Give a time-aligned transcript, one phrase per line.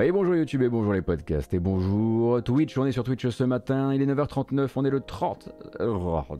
[0.00, 3.44] Et bonjour YouTube et bonjour les podcasts et bonjour Twitch, on est sur Twitch ce
[3.44, 5.50] matin, il est 9h39, on est le 30,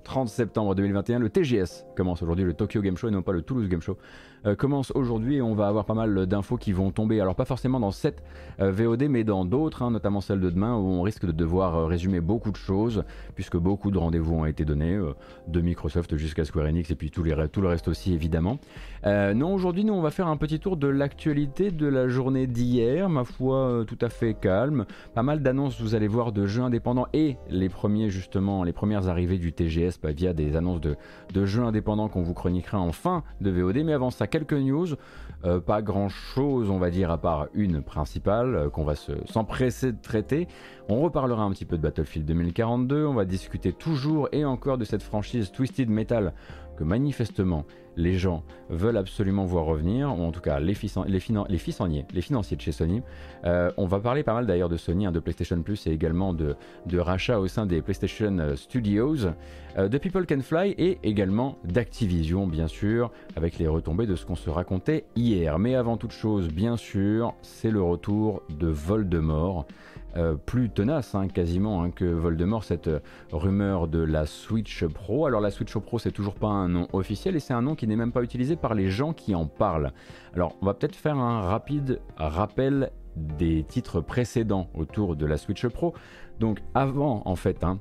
[0.05, 3.43] 30 septembre 2021, le TGS commence aujourd'hui, le Tokyo Game Show et non pas le
[3.43, 3.99] Toulouse Game Show.
[4.45, 7.21] Euh, commence aujourd'hui et on va avoir pas mal d'infos qui vont tomber.
[7.21, 8.25] Alors pas forcément dans cette
[8.61, 11.77] euh, VOD mais dans d'autres, hein, notamment celle de demain où on risque de devoir
[11.77, 13.05] euh, résumer beaucoup de choses
[13.37, 14.99] puisque beaucoup de rendez-vous ont été donnés,
[15.47, 17.23] de Microsoft jusqu'à Square Enix et puis tout,
[17.53, 18.59] tout le reste aussi évidemment.
[19.05, 23.09] non, aujourd'hui nous on va faire un petit tour de l'actualité de la journée d'hier,
[23.09, 23.42] ma foi
[23.87, 24.87] tout à fait calme.
[25.15, 29.09] Pas mal d'annonces vous allez voir de jeux indépendants et les premiers justement, les premières
[29.09, 30.97] arrivées du TGS bah, via des annonces de,
[31.33, 33.85] de jeux indépendants qu'on vous chroniquera en fin de VOD.
[33.85, 34.89] Mais avant ça, quelques news,
[35.45, 38.95] euh, pas grand chose on va dire à part une principale euh, qu'on va
[39.27, 40.49] s'empresser de traiter.
[40.89, 44.85] On reparlera un petit peu de Battlefield 2042, on va discuter toujours et encore de
[44.85, 46.33] cette franchise Twisted Metal
[46.77, 47.65] que manifestement
[47.97, 51.59] les gens veulent absolument voir revenir, ou en tout cas les, fils, les, les,
[52.23, 53.03] financiers de chez Sony.
[53.45, 56.33] Euh, on va parler pas mal d'ailleurs de Sony, hein, de PlayStation Plus et également
[56.33, 56.57] de,
[56.95, 59.27] rachats au sein des PlayStation euh, Studios,
[59.79, 64.25] euh, de People Can Fly et également d'Activision bien sûr, avec les retombées de ce
[64.25, 65.59] qu'on se racontait hier.
[65.59, 69.67] Mais avant toute chose, bien sûr, c'est le retour de Voldemort.
[70.17, 73.01] Euh, plus tenace hein, quasiment hein, que Voldemort, cette euh,
[73.33, 75.25] rumeur de la Switch Pro.
[75.25, 77.87] Alors la Switch Pro c'est toujours pas un nom officiel et c'est un nom qui
[77.87, 79.93] n'est même pas utilisé par les gens qui en parlent.
[80.35, 85.67] Alors on va peut-être faire un rapide rappel des titres précédents autour de la Switch
[85.69, 85.95] Pro.
[86.41, 87.79] Donc avant en fait, hein,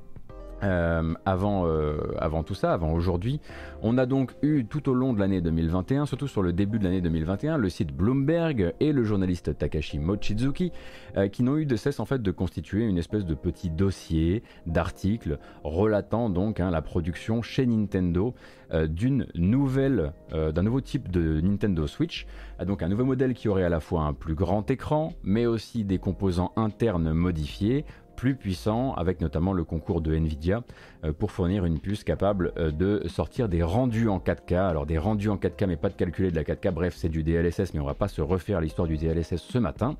[0.62, 3.40] euh, avant, euh, avant tout ça, avant aujourd'hui,
[3.82, 6.84] on a donc eu tout au long de l'année 2021, surtout sur le début de
[6.84, 10.70] l'année 2021, le site Bloomberg et le journaliste Takashi Mochizuki
[11.16, 14.42] euh, qui n'ont eu de cesse en fait de constituer une espèce de petit dossier
[14.66, 18.34] d'articles relatant donc hein, la production chez Nintendo
[18.88, 22.26] d'une nouvelle, d'un nouveau type de Nintendo Switch,
[22.64, 25.84] donc un nouveau modèle qui aurait à la fois un plus grand écran, mais aussi
[25.84, 30.62] des composants internes modifiés plus puissant, avec notamment le concours de Nvidia
[31.04, 34.54] euh, pour fournir une puce capable euh, de sortir des rendus en 4K.
[34.54, 37.22] Alors des rendus en 4K mais pas de calculer de la 4K, bref c'est du
[37.22, 39.96] DLSS mais on va pas se refaire l'histoire du DLSS ce matin.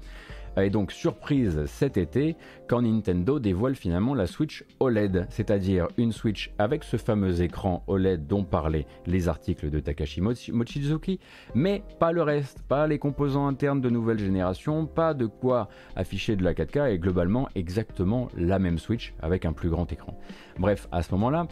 [0.56, 2.36] Et donc surprise cet été
[2.72, 8.26] quand Nintendo dévoile finalement la Switch OLED, c'est-à-dire une Switch avec ce fameux écran OLED
[8.26, 11.20] dont parlaient les articles de Takashi Mochizuki,
[11.54, 16.34] mais pas le reste, pas les composants internes de nouvelle génération, pas de quoi afficher
[16.34, 20.18] de la 4K et globalement exactement la même Switch avec un plus grand écran.
[20.58, 21.48] Bref, à ce moment-là,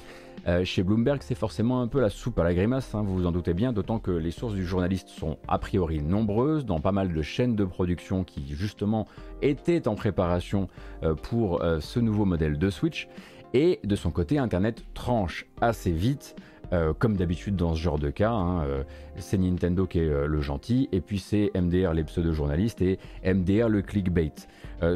[0.48, 3.26] euh, chez Bloomberg, c'est forcément un peu la soupe à la grimace, hein, vous vous
[3.26, 6.92] en doutez bien, d'autant que les sources du journaliste sont a priori nombreuses, dans pas
[6.92, 9.06] mal de chaînes de production qui justement
[9.42, 10.68] étaient en préparation
[11.02, 13.08] euh, pour euh, ce nouveau modèle de Switch.
[13.52, 16.36] Et de son côté, Internet tranche assez vite
[16.72, 18.84] euh, comme d'habitude dans ce genre de cas, hein, euh,
[19.16, 23.68] c'est Nintendo qui est euh, le gentil, et puis c'est MDR les pseudo-journalistes et MDR
[23.68, 24.32] le clickbait.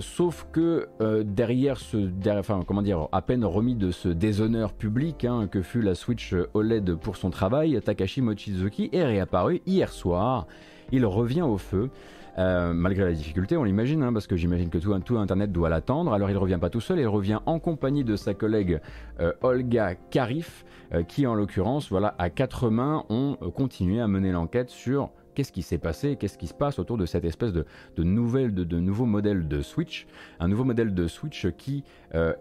[0.00, 0.88] sauf que
[1.22, 5.82] derrière ce, enfin comment dire, à peine remis de ce déshonneur public hein, que fut
[5.82, 10.46] la Switch OLED pour son travail, Takashi Mochizuki est réapparu hier soir.
[10.92, 11.90] Il revient au feu
[12.38, 16.12] euh, malgré la difficulté, on l'imagine, hein, parce que j'imagine que tout, Internet doit l'attendre.
[16.12, 18.80] Alors il revient pas tout seul, il revient en compagnie de sa collègue
[19.20, 24.32] euh, Olga Karif, euh, qui en l'occurrence, voilà, à quatre mains, ont continué à mener
[24.32, 27.66] l'enquête sur qu'est-ce qui s'est passé, qu'est-ce qui se passe autour de cette espèce de,
[27.96, 30.06] de nouveau modèle de Switch,
[30.38, 31.82] un nouveau modèle de Switch qui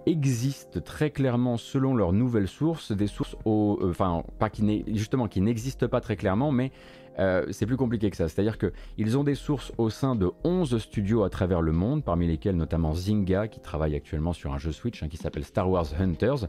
[0.06, 6.16] existe très clairement selon leurs nouvelles sources, des sources, enfin pas qui n'existent pas très
[6.16, 6.72] clairement, mais
[7.20, 8.28] euh, c'est plus compliqué que ça.
[8.28, 12.28] C'est-à-dire qu'ils ont des sources au sein de 11 studios à travers le monde, parmi
[12.28, 15.88] lesquels notamment Zynga, qui travaille actuellement sur un jeu Switch hein, qui s'appelle Star Wars
[16.00, 16.48] Hunters,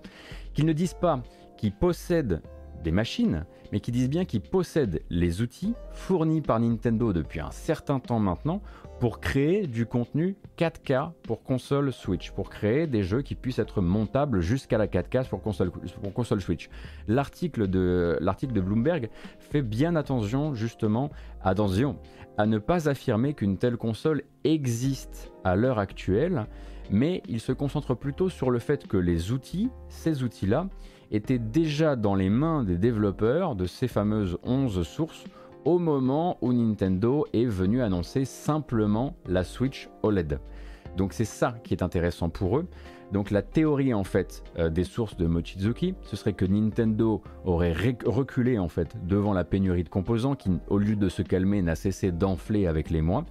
[0.54, 1.22] qu'ils ne disent pas
[1.56, 2.42] qu'ils possèdent
[2.82, 7.50] des machines, mais qui disent bien qu'ils possèdent les outils fournis par Nintendo depuis un
[7.50, 8.60] certain temps maintenant
[9.04, 13.82] pour créer du contenu 4K pour console Switch, pour créer des jeux qui puissent être
[13.82, 16.70] montables jusqu'à la 4K pour console, pour console Switch.
[17.06, 19.10] L'article de, l'article de Bloomberg
[19.40, 21.10] fait bien attention justement
[21.42, 21.98] attention,
[22.38, 26.46] à ne pas affirmer qu'une telle console existe à l'heure actuelle,
[26.90, 30.66] mais il se concentre plutôt sur le fait que les outils, ces outils-là,
[31.10, 35.24] étaient déjà dans les mains des développeurs de ces fameuses 11 sources
[35.64, 40.38] au moment où Nintendo est venu annoncer simplement la Switch OLED.
[40.96, 42.66] Donc c'est ça qui est intéressant pour eux.
[43.12, 47.74] Donc la théorie en fait euh, des sources de Mochizuki, ce serait que Nintendo aurait
[48.06, 51.74] reculé en fait devant la pénurie de composants qui au lieu de se calmer n'a
[51.74, 53.24] cessé d'enfler avec les mois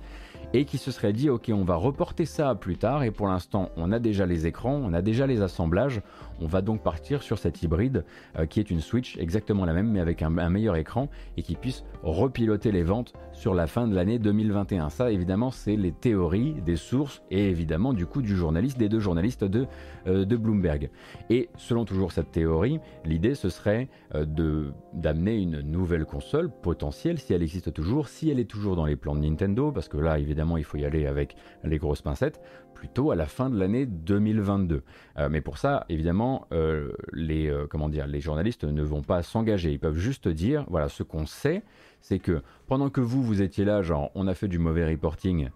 [0.54, 3.72] et qui se serait dit ok on va reporter ça plus tard et pour l'instant
[3.76, 6.02] on a déjà les écrans, on a déjà les assemblages,
[6.40, 8.06] on va donc partir sur cette hybride
[8.38, 11.56] euh, qui est une Switch exactement la même mais avec un, meilleur écran et qui
[11.56, 14.90] puisse repiloter les ventes sur la fin de l'année 2021.
[14.90, 19.00] Ça évidemment c'est les théories des sources et évidemment du coup du journaliste, des deux
[19.00, 19.68] journalistes de,
[20.08, 20.90] euh, Bloomberg.
[21.30, 27.20] Et selon toujours cette théorie, l'idée ce serait euh, de d'amener une nouvelle console potentielle
[27.20, 29.98] si elle existe toujours, si elle est toujours dans les plans de Nintendo, parce que
[29.98, 32.42] là évidemment il faut y aller avec les grosses pincettes,
[32.84, 34.84] plutôt à la fin de l'année 2022.
[35.18, 39.24] Euh, mais pour ça, évidemment, euh, les, euh, comment dire, les journalistes ne vont pas
[39.24, 39.72] s'engager.
[39.72, 41.64] Ils peuvent juste dire, voilà, ce qu'on sait,
[42.02, 45.50] c'est que pendant que vous, vous étiez là, genre, on a fait du mauvais reporting,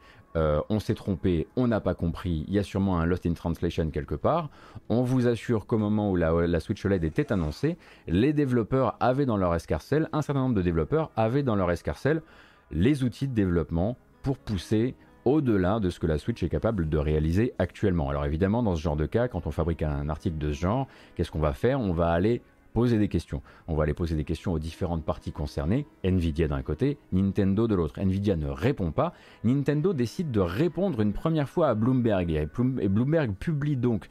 [0.69, 3.89] on s'est trompé, on n'a pas compris, il y a sûrement un lost in translation
[3.89, 4.51] quelque part.
[4.87, 7.75] On vous assure qu'au moment où la, la, Switch OLED était annoncée,
[8.07, 12.21] les développeurs avaient dans leur escarcelle, un certain nombre de développeurs avaient dans leur escarcelle
[12.69, 13.97] les outils de développement
[14.27, 14.93] pour pousser
[15.23, 18.09] au-delà de ce que la Switch est capable de réaliser actuellement.
[18.09, 20.89] Alors évidemment, dans ce genre de cas, quand on fabrique un article de ce genre,
[21.15, 21.79] qu'est-ce qu'on va faire?
[21.79, 22.41] On va aller
[22.73, 23.41] poser des questions.
[23.69, 27.75] On va aller poser des questions aux différentes parties concernées, Nvidia d'un côté, Nintendo de
[27.75, 27.99] l'autre.
[27.99, 29.13] Nvidia ne répond pas,
[29.45, 32.47] Nintendo décide de répondre une première fois à Bloomberg et
[32.89, 34.09] Bloomberg publie donc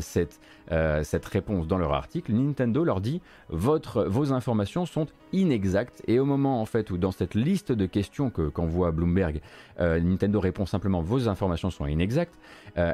[0.00, 0.40] cette,
[0.72, 6.24] euh, cette réponse dans leur article, Nintendo leur dit vos informations sont inexactes et au
[6.24, 9.40] moment en fait où dans cette liste de questions que qu'envoie Bloomberg,
[9.80, 12.38] euh, Nintendo répond simplement vos informations sont inexactes,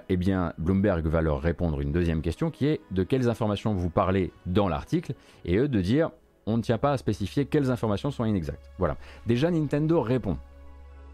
[0.09, 3.91] eh bien Bloomberg va leur répondre une deuxième question qui est de quelles informations vous
[3.91, 5.15] parlez dans l'article?
[5.45, 6.11] Et eux de dire
[6.47, 8.71] on ne tient pas à spécifier quelles informations sont inexactes.
[8.79, 8.97] Voilà.
[9.27, 10.39] Déjà Nintendo répond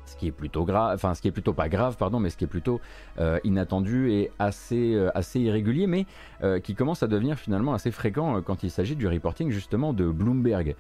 [0.08, 2.36] ce qui est plutôt grave, enfin ce qui est plutôt pas grave, pardon, mais ce
[2.36, 2.80] qui est plutôt
[3.18, 6.06] euh, inattendu et assez, euh, assez irrégulier, mais
[6.42, 10.08] euh, qui commence à devenir finalement assez fréquent quand il s'agit du reporting justement de
[10.08, 10.74] Bloomberg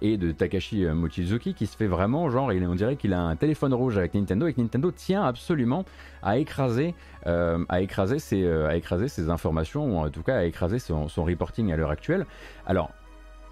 [0.00, 3.72] et de Takashi Mochizuki qui se fait vraiment genre, on dirait qu'il a un téléphone
[3.74, 5.84] rouge avec Nintendo et que Nintendo tient absolument
[6.22, 6.94] à écraser,
[7.24, 11.72] à écraser, ses, à écraser informations ou en tout cas à écraser son, son reporting
[11.72, 12.26] à l'heure actuelle.
[12.66, 12.90] Alors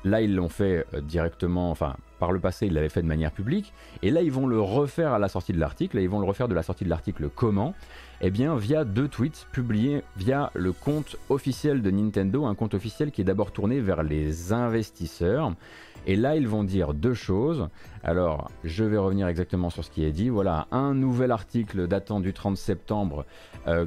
[0.05, 3.73] là ils l'ont fait directement, enfin par le passé, ils l'avaient fait de manière publique,
[4.01, 6.25] et là, ils vont le refaire à la sortie de l'article, et ils vont le
[6.25, 7.75] refaire de la sortie de l'article comment?
[8.21, 13.11] Eh bien, via deux tweets publiés via le compte officiel de Nintendo, un compte officiel
[13.11, 15.53] qui est d'abord tourné vers les investisseurs.
[16.07, 17.69] Et là, ils vont dire deux choses.
[18.05, 20.29] Alors, je vais revenir exactement sur ce qui est dit.
[20.29, 23.27] Voilà, un nouvel article datant du 30 septembre
[23.67, 23.87] euh,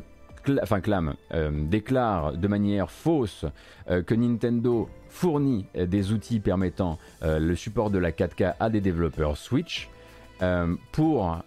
[0.62, 3.46] enfin Clam, euh, déclare de manière fausse
[3.90, 8.82] euh, que Nintendo fournit euh, des outils permettant le support de la 4K à des
[8.82, 9.90] développeurs Switch
[10.92, 11.38] pour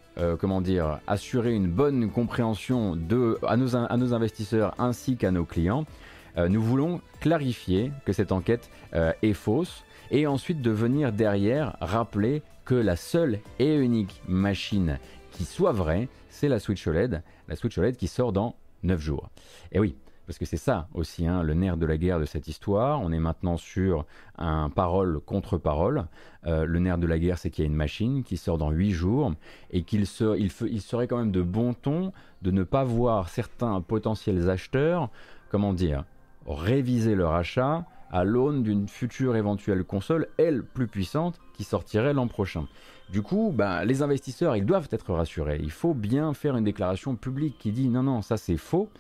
[0.40, 5.44] comment dire, assurer une bonne compréhension de, à, nos, à nos investisseurs ainsi qu'à nos
[5.44, 5.84] clients.
[6.36, 12.74] nous voulons clarifier que cette enquête est fausse et ensuite de venir derrière rappeler que
[12.74, 14.98] la seule et unique machine
[15.32, 19.30] qui soit vraie, c'est la Switch OLED, la Switch OLED qui sort dans 9 jours.
[19.72, 19.96] Et oui,
[20.26, 23.00] parce que c'est ça aussi hein, le nerf de la guerre de cette histoire.
[23.00, 24.04] On est maintenant sur
[24.36, 26.04] un parole contre parole.
[26.46, 28.70] Euh, le nerf de la guerre, c'est qu'il y a une machine qui sort dans
[28.70, 29.32] 8 jours
[29.70, 30.04] et qu'il
[30.36, 35.08] il, il serait quand même de bon ton de ne pas voir certains potentiels acheteurs,
[35.50, 36.04] comment dire,
[36.46, 42.28] réviser leur achat à l'aune d'une future éventuelle console, elle plus puissante, qui sortirait l'an
[42.28, 42.66] prochain.
[43.10, 45.60] Du coup, bah, les investisseurs, ils doivent être rassurés.
[45.62, 48.90] Il faut bien faire une déclaration publique qui dit non, non, ça c'est faux.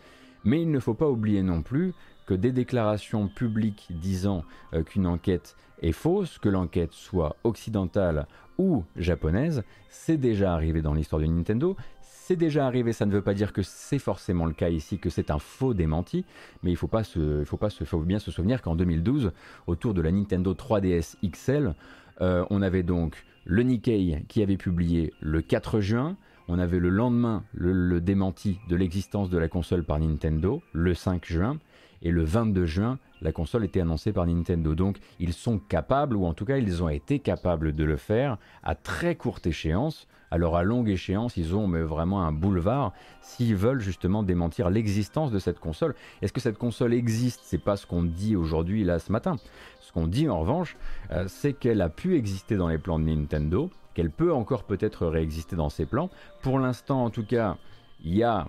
[0.44, 1.92] Mais il ne faut pas oublier non plus
[2.26, 8.26] que des déclarations publiques disant euh, qu'une enquête est fausse, que l'enquête soit occidentale
[8.58, 11.76] ou japonaise, c'est déjà arrivé dans l'histoire de Nintendo.
[12.00, 15.08] C'est déjà arrivé, ça ne veut pas dire que c'est forcément le cas ici, que
[15.08, 16.26] c'est un faux démenti,
[16.62, 19.32] mais il faut, pas se, il faut, pas se, faut bien se souvenir qu'en 2012,
[19.66, 21.74] autour de la Nintendo 3DS XL,
[22.20, 26.16] euh, on avait donc le Nikkei qui avait publié le 4 juin.
[26.48, 31.24] On avait le lendemain le, démenti de l'existence de la console par Nintendo, le 5
[31.24, 31.58] juin.
[32.02, 34.74] Et le 22 juin, la console était annoncée par Nintendo.
[34.74, 38.36] Donc ils sont capables, ou en tout cas ils ont été capables de le faire
[38.62, 40.06] à très courte échéance.
[40.30, 42.92] Alors à longue échéance, ils ont mais vraiment un boulevard
[43.22, 45.94] s'ils veulent justement démentir l'existence de cette console.
[46.22, 47.40] Est-ce que cette console existe?
[47.44, 49.36] C'est pas ce qu'on dit aujourd'hui là ce matin.
[49.80, 50.76] Ce qu'on dit en revanche,
[51.12, 55.06] euh, c'est qu'elle a pu exister dans les plans de Nintendo, qu'elle peut encore peut-être
[55.06, 56.10] réexister dans ses plans.
[56.42, 57.56] Pour l'instant, en tout cas,
[58.04, 58.46] il y a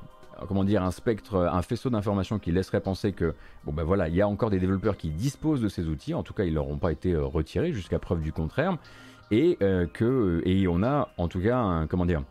[0.48, 3.34] comment dire un spectre, un faisceau d'informations qui laisserait penser que
[3.66, 6.14] bon ben voilà, il y a encore des développeurs qui disposent de ces outils.
[6.14, 8.78] En tout cas, ils n'auront pas été euh, retirés jusqu'à preuve du contraire,
[9.32, 12.24] et euh, que et on a en tout cas comment dire,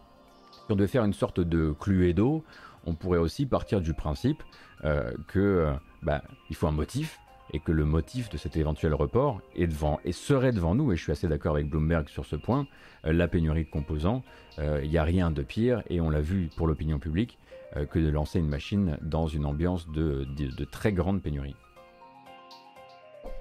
[0.68, 2.44] si faire une sorte de Cluedo,
[2.86, 4.42] on pourrait aussi partir du principe
[5.26, 7.18] que bah, il faut un motif
[7.52, 10.96] et que le motif de cet éventuel report est devant et serait devant nous, et
[10.96, 12.66] je suis assez d'accord avec Bloomberg sur ce point,
[13.04, 14.22] euh, la pénurie de composants,
[14.58, 17.38] euh, il n'y a rien de pire, et on l'a vu pour l'opinion publique,
[17.76, 21.56] euh, que de lancer une machine dans une ambiance de très grande pénurie.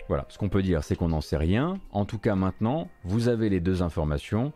[0.07, 1.79] Voilà, ce qu'on peut dire, c'est qu'on n'en sait rien.
[1.91, 4.53] En tout cas, maintenant, vous avez les deux informations,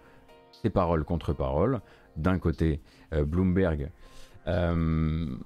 [0.52, 1.82] c'est parole contre parole.
[2.16, 2.80] D'un côté,
[3.12, 3.90] Bloomberg,
[4.46, 5.38] d'un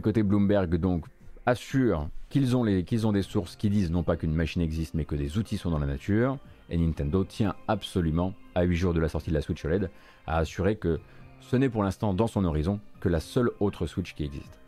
[0.00, 1.06] côté, Bloomberg donc
[1.46, 5.14] assure qu'ils ont, ont des sources qui disent non pas qu'une machine existe, mais que
[5.14, 6.38] des outils sont dans la nature.
[6.70, 9.90] Et Nintendo tient absolument, à 8 jours de la sortie de la Switch OLED,
[10.26, 11.00] à assurer que
[11.40, 14.60] ce n'est pour l'instant dans son horizon que la seule autre Switch qui existe.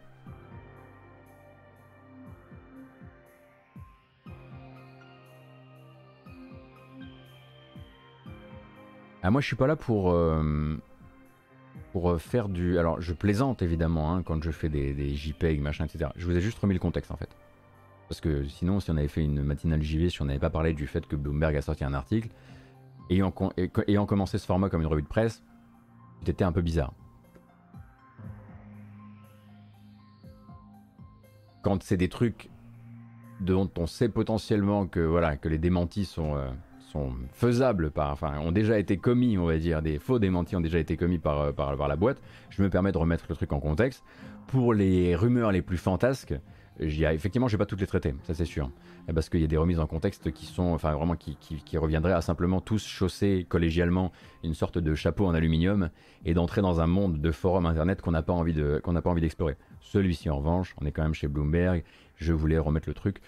[9.27, 10.77] Ah, moi je suis pas là pour, euh,
[11.93, 12.79] pour euh, faire du...
[12.79, 16.11] Alors je plaisante évidemment hein, quand je fais des, JPEG, machin, etc.
[16.15, 17.31] Je vous ai juste remis le contexte en fait.
[18.09, 20.75] Parce que sinon, si on avait fait une matinale JV, si on n'avait pas parlé
[20.75, 22.29] du fait que Bloomberg a sorti un article,
[23.11, 23.35] ayant,
[23.89, 25.43] ayant commencé ce format comme une revue de presse,
[26.25, 26.93] c'était un peu bizarre.
[31.63, 32.49] Quand c'est des trucs
[33.41, 36.49] dont on sait potentiellement que, voilà, que les démentis sont, euh,
[36.87, 40.61] sont faisables, par, enfin, ont déjà été commis, on va dire, des faux démentis ont
[40.61, 43.35] déjà été commis par, euh, par, par la boîte, je me permets de remettre le
[43.35, 44.05] truc en contexte.
[44.47, 46.35] Pour les rumeurs les plus fantasques,
[46.79, 48.71] effectivement, je vais pas toutes les traiter, ça c'est sûr,
[49.13, 51.37] parce qu'il y a des remises en contexte qui sont, enfin vraiment, qui,
[51.77, 54.13] reviendraient à simplement tous chausser collégialement
[54.45, 55.91] une sorte de chapeau en aluminium
[56.25, 59.03] et d'entrer dans un monde de forums internet qu'on n'a pas envie de, qu'on n'a
[59.03, 59.57] pas envie d'explorer.
[59.81, 61.85] Celui-ci, en revanche, on est quand même chez Bloomberg.
[62.17, 63.21] Je voulais remettre le truc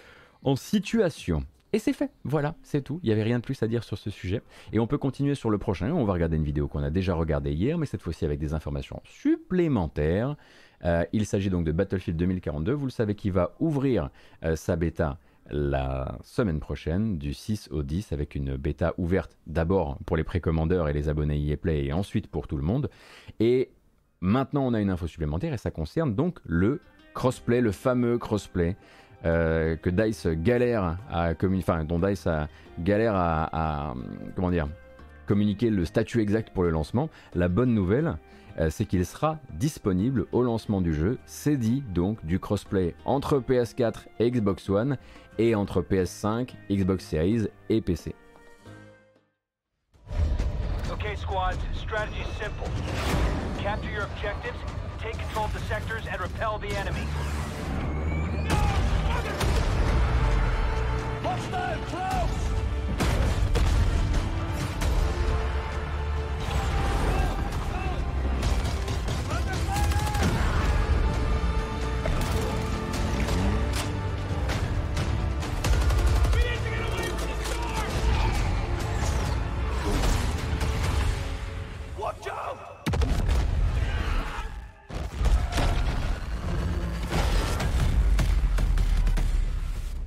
[0.43, 1.45] en situation.
[1.73, 2.99] Et c'est fait, voilà, c'est tout.
[3.03, 4.41] Il n'y avait rien de plus à dire sur ce sujet.
[4.73, 5.93] Et on peut continuer sur le prochain.
[5.93, 8.55] On va regarder une vidéo qu'on a déjà regardée hier, mais cette fois-ci avec des
[8.55, 10.37] informations supplémentaires.
[10.85, 14.11] Euh, il s'agit donc de Battlefield 2042, vous le savez, qui va ouvrir
[14.45, 15.19] euh, sa bêta
[15.51, 20.89] la semaine prochaine, du 6 au 10, avec une bêta ouverte d'abord pour les précommandeurs
[20.89, 22.91] et les abonnés EA Play, et ensuite pour tout le monde.
[23.41, 23.71] Et
[24.21, 26.81] maintenant, on a une info supplémentaire, et ça concerne donc le
[27.15, 28.77] crossplay, le fameux crossplay.
[29.25, 32.29] Euh, que Dice galère à enfin dont Dice
[32.79, 33.95] galère à,
[34.37, 34.69] comment dire
[35.27, 37.11] communiquer le statut exact pour le lancement.
[37.35, 38.17] La bonne nouvelle,
[38.59, 41.19] euh, c'est qu'il sera disponible au lancement du jeu.
[41.27, 44.97] C'est dit donc du crossplay entre PS4 et Xbox One
[45.39, 48.15] et entre PS5, Xbox Series et PC.
[50.91, 52.69] Okay, squad, strategy simple.
[53.63, 54.57] Capture your objectives,
[55.01, 57.07] take control of the sectors and repel the enemy.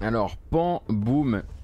[0.04, 0.82] Alors, pan,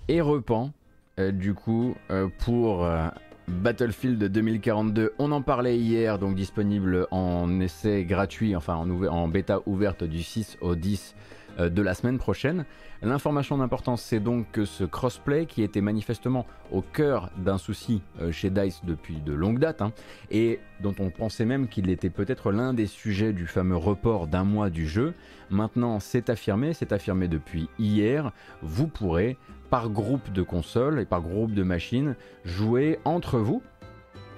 [0.08, 0.72] et repan,
[1.20, 3.08] euh, du coup, euh, pour euh,
[3.48, 5.14] Battlefield 2042.
[5.20, 10.22] On en parlait hier, donc disponible en essai gratuit, enfin en, en bêta ouverte du
[10.22, 11.16] 6 au 10
[11.60, 12.66] de la semaine prochaine.
[13.02, 18.52] L'information d'importance, c'est donc que ce crossplay, qui était manifestement au cœur d'un souci chez
[18.52, 19.92] DICE depuis de longues dates, hein,
[20.30, 24.44] et dont on pensait même qu'il était peut-être l'un des sujets du fameux report d'un
[24.44, 25.16] mois du jeu,
[25.50, 29.36] maintenant c'est affirmé, c'est affirmé depuis hier, vous pourrez,
[29.70, 33.62] par groupe de consoles et par groupe de machines, jouer entre vous,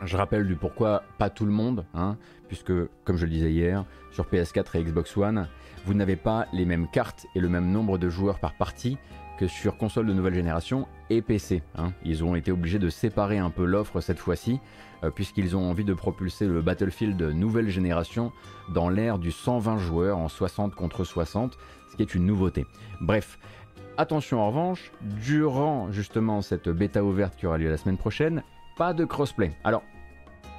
[0.03, 2.17] je rappelle du pourquoi pas tout le monde, hein,
[2.47, 2.71] puisque
[3.03, 5.47] comme je le disais hier, sur PS4 et Xbox One,
[5.85, 8.97] vous n'avez pas les mêmes cartes et le même nombre de joueurs par partie
[9.39, 11.63] que sur console de nouvelle génération et PC.
[11.75, 11.93] Hein.
[12.03, 14.59] Ils ont été obligés de séparer un peu l'offre cette fois-ci,
[15.05, 18.33] euh, puisqu'ils ont envie de propulser le Battlefield nouvelle génération
[18.73, 21.57] dans l'ère du 120 joueurs en 60 contre 60,
[21.89, 22.65] ce qui est une nouveauté.
[22.99, 23.39] Bref,
[23.99, 28.43] attention en revanche, durant justement cette bêta ouverte qui aura lieu la semaine prochaine,
[28.77, 29.51] pas de crossplay.
[29.63, 29.83] Alors,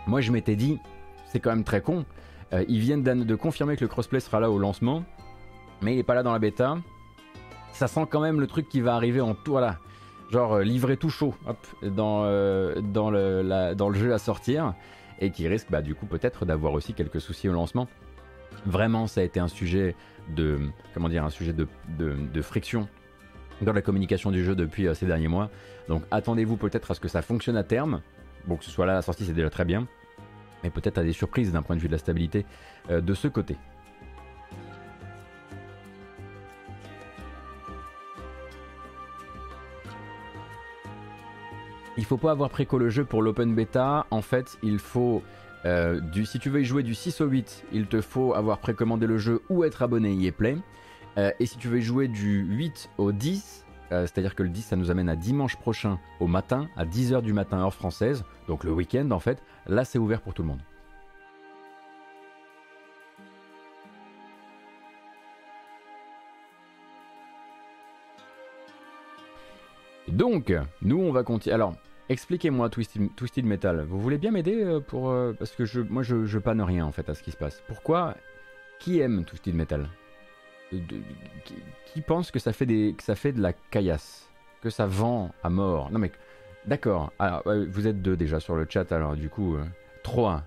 [0.07, 0.79] moi je m'étais dit,
[1.27, 2.05] c'est quand même très con,
[2.53, 5.05] euh, ils viennent de confirmer que le crossplay sera là au lancement,
[5.81, 6.77] mais il n'est pas là dans la bêta.
[7.73, 9.79] Ça sent quand même le truc qui va arriver en tout, voilà,
[10.31, 11.35] genre euh, livré tout chaud,
[11.83, 14.75] dans, euh, dans, le, jeu à sortir,
[15.19, 17.89] et qui risque bah, du coup peut-être d'avoir aussi quelques soucis au lancement.
[18.67, 19.95] Vraiment, ça a été un sujet
[20.29, 20.59] de,
[20.93, 22.87] comment dire, un sujet de, friction
[23.63, 25.51] dans la communication du jeu depuis euh, ces derniers mois.
[25.89, 28.01] Donc attendez-vous peut-être à ce que ça fonctionne à terme.
[28.47, 29.87] Bon, que ce soit là la sortie, c'est déjà très bien.
[30.63, 32.45] Mais peut-être à des surprises d'un point de vue de la stabilité
[32.91, 33.57] euh, de ce côté.
[42.01, 44.07] il faut pas avoir préco le jeu pour l'open beta.
[44.11, 45.23] En fait, il faut.
[45.67, 49.07] Euh, si tu veux y jouer du 6 au 8, il te faut avoir précommandé
[49.07, 50.57] le jeu ou être abonné à EA Play
[51.39, 54.91] et si tu veux jouer du 8 au 10, c'est-à-dire que le 10 ça nous
[54.91, 59.11] amène à dimanche prochain au matin, à 10h du matin heure française, donc le week-end
[59.11, 60.61] en fait, là c'est ouvert pour tout le monde.
[70.11, 71.55] Donc, nous, on va continuer.
[71.55, 71.75] Alors,
[72.09, 73.85] expliquez-moi Twisted, Metal.
[73.89, 76.85] Vous voulez bien m'aider euh, pour euh, parce que je, moi, je, je panne rien
[76.85, 77.63] en fait à ce qui se passe.
[77.69, 78.17] Pourquoi
[78.81, 79.89] Qui aime Twisted Metal?
[80.73, 80.79] Euh,
[81.87, 84.31] qui, pense que ça fait des, que ça fait de la caillasse,
[84.63, 86.13] que ça vend à mort Non mais,
[86.67, 87.13] d'accord.
[87.47, 88.91] Vous êtes deux déjà sur le chat.
[88.93, 89.57] Alors, du coup,
[90.03, 90.45] trois.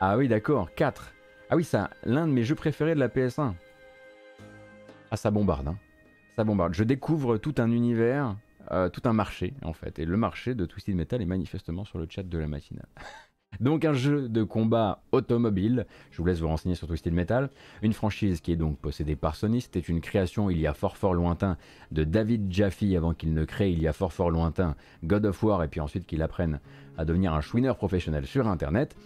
[0.00, 0.74] Ah oui, d'accord.
[0.74, 1.12] Quatre.
[1.50, 3.54] Ah oui, ça, l'un de mes jeux préférés de la PS1.
[5.10, 5.68] Ah, ça bombarde.
[5.68, 5.76] Hein.
[6.36, 6.74] Ça bombarde.
[6.74, 8.36] Je découvre tout un univers
[8.70, 9.98] euh, tout un marché en fait.
[9.98, 12.88] Et le marché de Twisted Metal est manifestement sur le chat de la matinale.
[13.60, 17.50] Donc un jeu de combat automobile, je vous laisse vous renseigner sur Twisted Metal,
[17.82, 20.96] une franchise qui est donc possédée par Sony, c'était une création il y a fort
[20.96, 21.56] fort lointain
[21.90, 25.42] de David Jaffe avant qu'il ne crée il y a fort fort lointain God of
[25.42, 26.60] War et puis ensuite qu'il apprenne
[26.96, 28.96] à devenir un chouineur professionnel sur internet.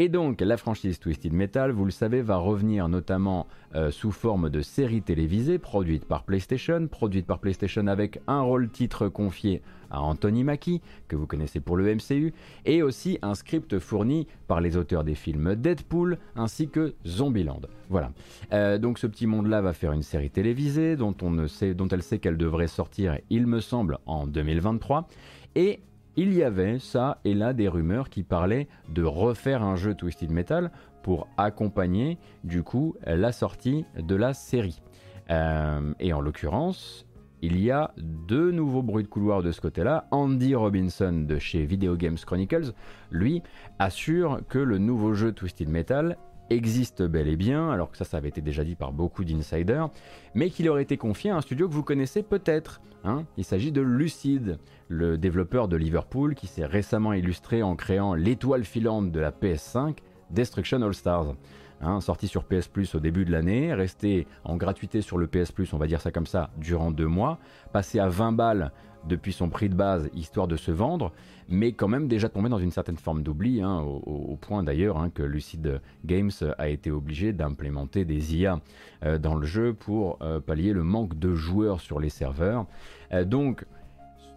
[0.00, 4.48] Et donc la franchise Twisted Metal, vous le savez, va revenir notamment euh, sous forme
[4.48, 10.00] de série télévisée produite par PlayStation, produite par PlayStation avec un rôle titre confié à
[10.00, 12.32] Anthony Mackie, que vous connaissez pour le MCU,
[12.64, 17.62] et aussi un script fourni par les auteurs des films Deadpool ainsi que Zombieland.
[17.90, 18.12] Voilà.
[18.52, 22.36] Euh, donc ce petit monde-là va faire une série télévisée dont, dont elle sait qu'elle
[22.36, 25.08] devrait sortir, il me semble, en 2023.
[25.56, 25.80] Et
[26.18, 30.32] il y avait ça et là des rumeurs qui parlaient de refaire un jeu Twisted
[30.32, 30.72] Metal
[31.04, 34.82] pour accompagner du coup la sortie de la série.
[35.30, 37.06] Euh, et en l'occurrence,
[37.40, 40.08] il y a deux nouveaux bruits de couloir de ce côté-là.
[40.10, 42.72] Andy Robinson de chez Video Games Chronicles,
[43.12, 43.44] lui,
[43.78, 46.18] assure que le nouveau jeu Twisted Metal
[46.50, 49.88] existe bel et bien, alors que ça, ça avait été déjà dit par beaucoup d'insiders,
[50.34, 52.80] mais qu'il aurait été confié à un studio que vous connaissez peut-être.
[53.04, 53.24] Hein.
[53.36, 58.64] Il s'agit de Lucid, le développeur de Liverpool qui s'est récemment illustré en créant l'étoile
[58.64, 59.98] filante de la PS5,
[60.30, 61.34] Destruction All Stars.
[61.80, 65.52] Hein, sorti sur PS Plus au début de l'année, resté en gratuité sur le PS
[65.52, 67.38] Plus, on va dire ça comme ça, durant deux mois,
[67.72, 68.72] passé à 20 balles
[69.06, 71.12] depuis son prix de base, histoire de se vendre,
[71.48, 75.10] mais quand même déjà tombé dans une certaine forme d'oubli, hein, au, point d'ailleurs hein,
[75.10, 78.60] que Lucid Games a été obligé d'implémenter des IA
[79.04, 82.66] euh, dans le jeu pour euh, pallier le manque de joueurs sur les serveurs.
[83.12, 83.64] Euh, donc,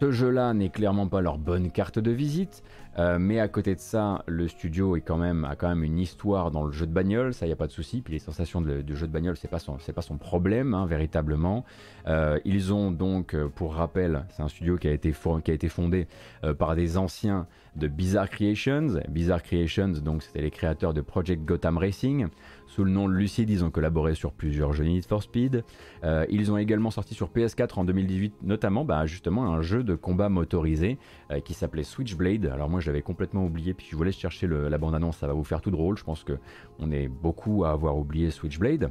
[0.01, 2.63] ce jeu-là n'est clairement pas leur bonne carte de visite,
[2.99, 6.71] euh, mais à côté de ça, le studio a quand même une histoire dans le
[6.71, 8.01] jeu de bagnole, ça y a pas de souci.
[8.01, 9.59] Puis les sensations de, jeu de bagnole, c'est pas
[9.95, 11.63] pas son problème hein, véritablement.
[12.07, 16.07] Euh, ils ont donc, euh, pour rappel, c'est un studio qui a été fondé
[16.57, 18.99] par des anciens de Bizarre Creations.
[19.07, 22.27] Bizarre Creations, donc c'était les créateurs de Project Gotham Racing.
[22.71, 25.65] Sous le nom de Lucid, ils ont collaboré sur plusieurs jeux Need for Speed.
[26.05, 29.93] Euh, ils ont également sorti sur PS4 en 2018, notamment bah, justement un jeu de
[29.93, 30.97] combat motorisé
[31.31, 32.45] euh, qui s'appelait Switchblade.
[32.45, 35.43] Alors moi, j'avais complètement oublié, puis je vous laisse chercher la bande-annonce, ça va vous
[35.43, 35.97] faire tout drôle.
[35.97, 38.89] Je pense qu'on est beaucoup à avoir oublié Switchblade.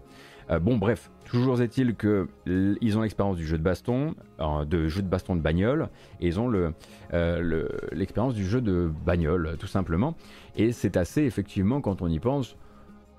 [0.51, 4.15] Euh, bon, bref, toujours est-il qu'ils ont l'expérience du jeu de baston,
[4.69, 5.89] de jeu de baston de bagnole,
[6.21, 6.53] et ils ont
[7.93, 10.17] l'expérience du jeu de bagnole, tout simplement.
[10.55, 12.59] Et c'est assez, effectivement, quand on y pense,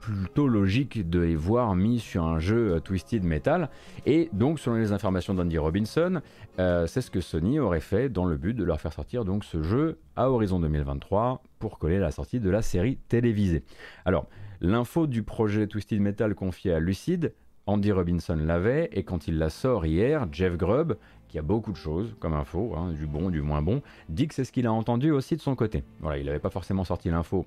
[0.01, 3.69] plutôt logique de les voir mis sur un jeu euh, Twisted Metal.
[4.05, 6.21] Et donc, selon les informations d'Andy Robinson,
[6.59, 9.45] euh, c'est ce que Sony aurait fait dans le but de leur faire sortir donc
[9.45, 13.63] ce jeu à horizon 2023 pour coller la sortie de la série télévisée.
[14.03, 14.27] Alors,
[14.59, 17.33] l'info du projet Twisted Metal confié à Lucid,
[17.67, 21.77] Andy Robinson l'avait, et quand il la sort hier, Jeff Grubb, qui a beaucoup de
[21.77, 24.73] choses comme info, hein, du bon, du moins bon, dit que c'est ce qu'il a
[24.73, 25.83] entendu aussi de son côté.
[25.99, 27.45] Voilà, il n'avait pas forcément sorti l'info.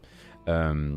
[0.48, 0.96] Euh,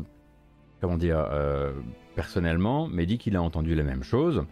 [0.80, 1.72] comment dire, euh,
[2.14, 4.44] personnellement, mais dit qu'il a entendu la même chose.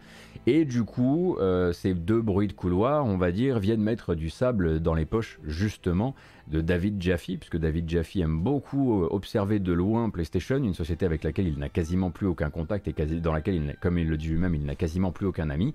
[0.45, 4.29] Et du coup, euh, ces deux bruits de couloir, on va dire, viennent mettre du
[4.29, 6.15] sable dans les poches, justement,
[6.47, 11.05] de David Jaffe, puisque David Jaffe aime beaucoup euh, observer de loin PlayStation, une société
[11.05, 14.29] avec laquelle il n'a quasiment plus aucun contact et dans laquelle, comme il le dit
[14.29, 15.73] lui-même, il n'a quasiment plus aucun ami.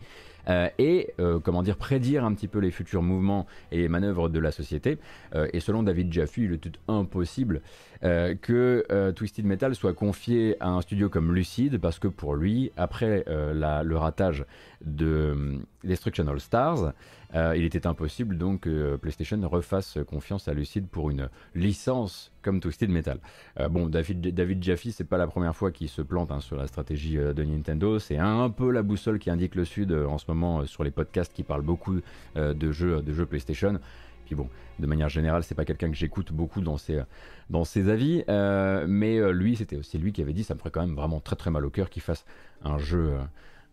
[0.48, 4.28] Euh, et euh, comment dire prédire un petit peu les futurs mouvements et les manœuvres
[4.28, 4.98] de la société.
[5.34, 7.62] Euh, et selon David Jaffe, il est tout impossible
[8.02, 13.24] que Twisted Metal soit confié à un studio comme Lucid parce que pour lui, après
[13.28, 14.44] le ratage
[14.84, 16.94] de Destruction All Stars,
[17.34, 22.60] euh, il était impossible donc que PlayStation refasse confiance à Lucid pour une licence comme
[22.60, 23.18] Twisted Metal.
[23.60, 26.56] Euh, bon, David, David Jaffe, c'est pas la première fois qu'il se plante hein, sur
[26.56, 27.98] la stratégie euh, de Nintendo.
[27.98, 31.32] C'est un, peu la boussole qui indique le Sud en ce moment sur les podcasts
[31.32, 32.00] qui parlent beaucoup
[32.34, 33.78] de, jeux, de jeux PlayStation.
[34.26, 37.02] Puis bon, de manière générale, c'est pas quelqu'un que j'écoute beaucoup dans ses,
[37.50, 40.58] dans ses avis, euh, mais euh, lui, c'était aussi lui qui avait dit ça me
[40.58, 42.24] ferait quand même vraiment très très mal au cœur qu'il fasse
[42.64, 43.22] un jeu, euh,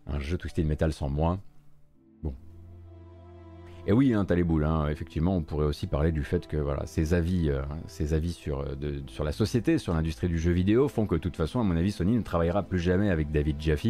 [0.06, 1.38] un jeu Twisted Metal sans moi.
[3.86, 4.88] Et oui, hein, t'as les boules, hein.
[4.88, 7.50] effectivement, on pourrait aussi parler du fait que voilà, ses avis,
[7.86, 8.64] ses avis sur,
[9.24, 11.90] la société, sur l'industrie du jeu vidéo font que de toute façon, à mon avis,
[11.90, 13.86] Sony ne travaillera plus jamais avec David Jaffe.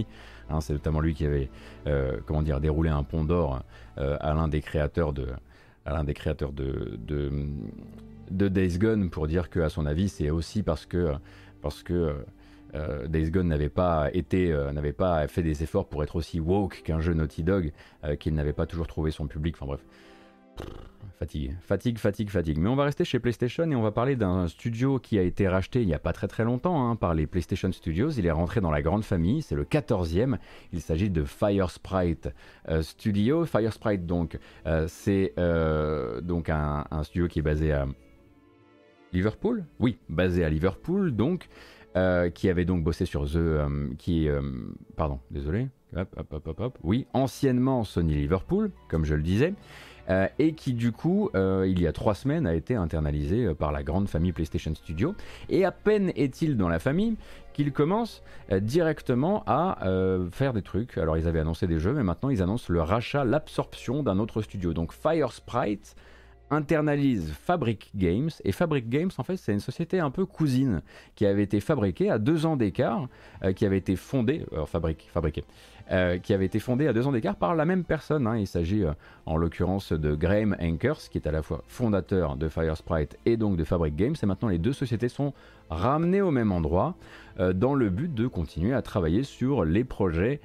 [0.49, 0.61] Hein.
[0.61, 1.51] c'est notamment lui qui avait
[2.27, 3.63] comment dire, déroulé un pont d'or
[3.97, 5.27] à l'un des créateurs de,
[5.85, 6.05] à l'un
[8.49, 11.13] Days Gone pour dire que, à son avis, c'est aussi parce que,
[11.63, 12.15] parce que
[12.75, 16.41] euh, Days Gone n'avait pas été, euh, n'avait pas fait des efforts pour être aussi
[16.41, 17.73] woke qu'un jeu Naughty Dog,
[18.05, 19.57] euh, qu'il n'avait pas toujours trouvé son public.
[19.57, 19.85] Enfin bref.
[21.19, 22.59] Fatigue, fatigue, fatigue, fatigue.
[22.59, 25.49] Mais on va rester chez PlayStation et on va parler d'un studio qui a été
[25.49, 28.09] racheté il n'y a pas très très longtemps hein, par les PlayStation Studios.
[28.11, 30.39] Il est rentré dans la grande famille, c'est le 14e.
[30.73, 32.31] Il s'agit de Firesprite
[32.71, 33.45] euh, Studio.
[33.45, 35.35] Firesprite, donc, euh, c'est
[36.23, 37.87] donc un, studio qui est basé à
[39.13, 41.49] Liverpool Oui, basé à Liverpool, donc,
[42.35, 43.97] qui avait donc bossé sur The.
[43.99, 44.29] qui,
[44.97, 45.69] pardon, désolé.
[45.97, 49.55] Hop, hop, hop, hop, Oui, anciennement Sony Liverpool, comme je le disais.
[50.09, 53.55] Euh, et qui du coup, euh, il y a trois semaines, a été internalisé euh,
[53.55, 55.15] par la grande famille PlayStation Studio.
[55.49, 57.17] Et à peine est-il dans la famille
[57.53, 59.79] qu'il commence directement à
[60.31, 60.97] faire des trucs.
[60.97, 64.41] Alors ils avaient annoncé des jeux, mais maintenant ils annoncent le rachat, l'absorption d'un autre
[64.41, 64.73] studio.
[64.73, 65.95] Donc Firesprite
[66.51, 68.31] internalise Fabric Games.
[68.45, 70.83] Et Fabric Games, en fait, c'est une société un peu cousine
[71.15, 73.09] qui avait été fabriquée à deux ans d'écart,
[73.57, 75.45] qui avait été fondée, fabrique, fabriquée,
[75.93, 78.29] euh, qui avait été fondé à deux ans d'écart par la même personne.
[78.29, 78.37] Hein.
[78.37, 78.93] Il s'agit euh,
[79.27, 83.57] en l'occurrence de Graham Ankers, qui est à la fois fondateur de Firesprite et donc
[83.57, 84.15] de Fabric Games.
[84.23, 85.33] Et maintenant, les deux sociétés sont
[85.71, 86.97] ramenées au même endroit
[87.39, 90.41] euh, dans le but de continuer à travailler sur les projets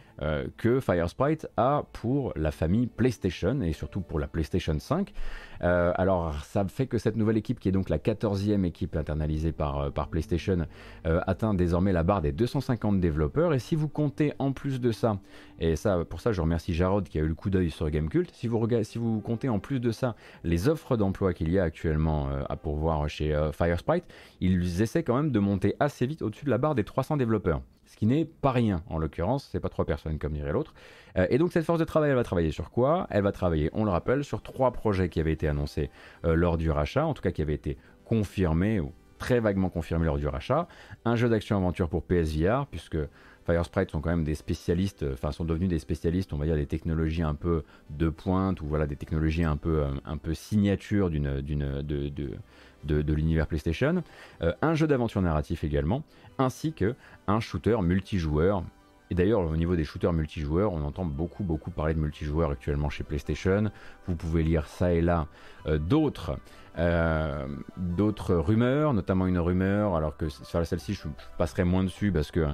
[0.56, 5.12] que Firesprite a pour la famille PlayStation et surtout pour la PlayStation 5.
[5.60, 9.92] alors, ça fait que cette nouvelle équipe, qui est donc la 14e équipe internalisée par,
[10.10, 10.68] PlayStation,
[11.04, 13.54] atteint désormais la barre des 250 développeurs.
[13.54, 15.20] Et si vous comptez en plus de ça
[15.60, 18.30] et ça, pour ça, je remercie Jarod qui a eu le coup d'œil sur Gamecult.
[18.34, 21.64] Si vous, si vous comptez en plus de ça les offres d'emploi qu'il y a
[21.64, 24.04] actuellement euh, à pourvoir chez euh, Firesprite,
[24.42, 27.62] ils essaient quand de monter assez vite au-dessus de la barre des 300 développeurs.
[27.86, 30.74] Ce qui n'est pas rien en l'occurrence, c'est pas trois personnes comme dirait l'autre.
[31.18, 33.08] Euh, et donc cette force de travail, elle va travailler sur quoi?
[33.10, 35.90] Elle va travailler, on le rappelle, sur trois projets qui avaient été annoncés
[36.24, 40.18] lors du rachat, en tout cas qui avaient été confirmés ou très vaguement confirmés lors
[40.18, 40.68] du rachat.
[41.06, 42.98] Un jeu d'action-aventure pour PSVR, puisque
[43.46, 46.56] Firesprite sont quand même des spécialistes, euh, enfin sont devenus des spécialistes, on va dire
[46.56, 50.34] des technologies un peu de pointe ou voilà des technologies un peu euh, un peu
[50.34, 52.32] signature d'une d'une de,
[52.86, 54.04] de, l'univers PlayStation,
[54.42, 56.04] euh, un jeu d'aventure narratif également,
[56.38, 56.96] ainsi que
[57.28, 58.64] un shooter multijoueur.
[59.12, 62.90] Et d'ailleurs, au niveau des shooters multijoueurs, on entend beaucoup beaucoup parler de multijoueurs actuellement
[62.90, 63.70] chez PlayStation.
[64.08, 65.28] Vous pouvez lire ça et là
[65.68, 66.40] d'autres
[67.78, 72.48] d'autres rumeurs, notamment une rumeur, alors que sur celle-ci je passerai moins dessus parce que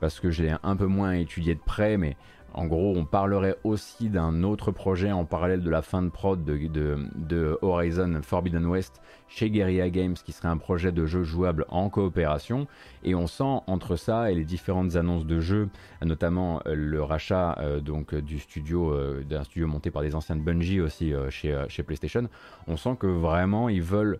[0.00, 2.16] parce que j'ai un peu moins étudié de près, mais
[2.52, 6.44] en gros, on parlerait aussi d'un autre projet en parallèle de la fin de prod
[6.44, 11.88] de, Horizon Forbidden West chez Guerrilla Games, qui serait un projet de jeu jouable en
[11.88, 12.66] coopération.
[13.04, 15.68] Et on sent entre ça et les différentes annonces de jeux,
[16.04, 20.36] notamment euh, le rachat euh, donc du studio, euh, d'un studio monté par des anciens
[20.36, 22.28] de Bungie aussi chez PlayStation,
[22.66, 24.18] on sent que vraiment ils veulent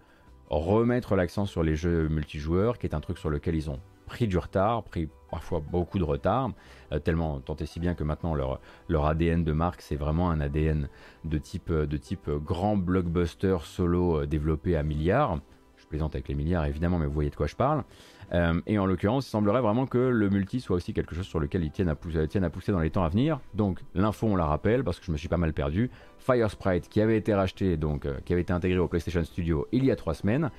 [0.49, 4.27] remettre l'accent sur les jeux multijoueurs, qui est un truc sur lequel ils ont pris
[4.27, 6.51] du retard, pris parfois beaucoup de retard,
[6.91, 10.31] euh, tellement tant et si bien que maintenant leur, leur ADN de marque c'est vraiment
[10.31, 10.89] un ADN
[11.25, 15.39] de type, de type grand blockbuster solo euh, développé à milliards.
[15.77, 17.85] Je plaisante avec les milliards évidemment, mais vous voyez de quoi je parle.
[18.33, 21.41] Euh, et en l'occurrence, il semblerait vraiment que le multi soit aussi quelque chose sur
[21.41, 23.41] lequel ils tiennent à pousser, dans les temps à venir.
[23.55, 25.91] Donc l'info, on la rappelle parce que je me suis pas mal perdu.
[26.19, 29.91] Firesprite, qui avait été racheté, donc qui avait été intégré au PlayStation Studio il y
[29.91, 30.51] a trois semaines,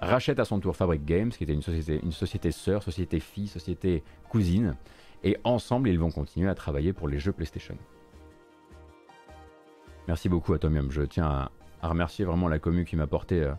[0.00, 3.48] rachète à son tour Fabric Games, qui était une société, une société sœur, société fille,
[3.48, 4.76] société cousine,
[5.24, 7.76] et ensemble ils vont continuer à travailler pour les jeux PlayStation.
[10.08, 11.50] Merci beaucoup à Tomium, je tiens à,
[11.82, 13.52] remercier vraiment la commu qui m'a porté euh,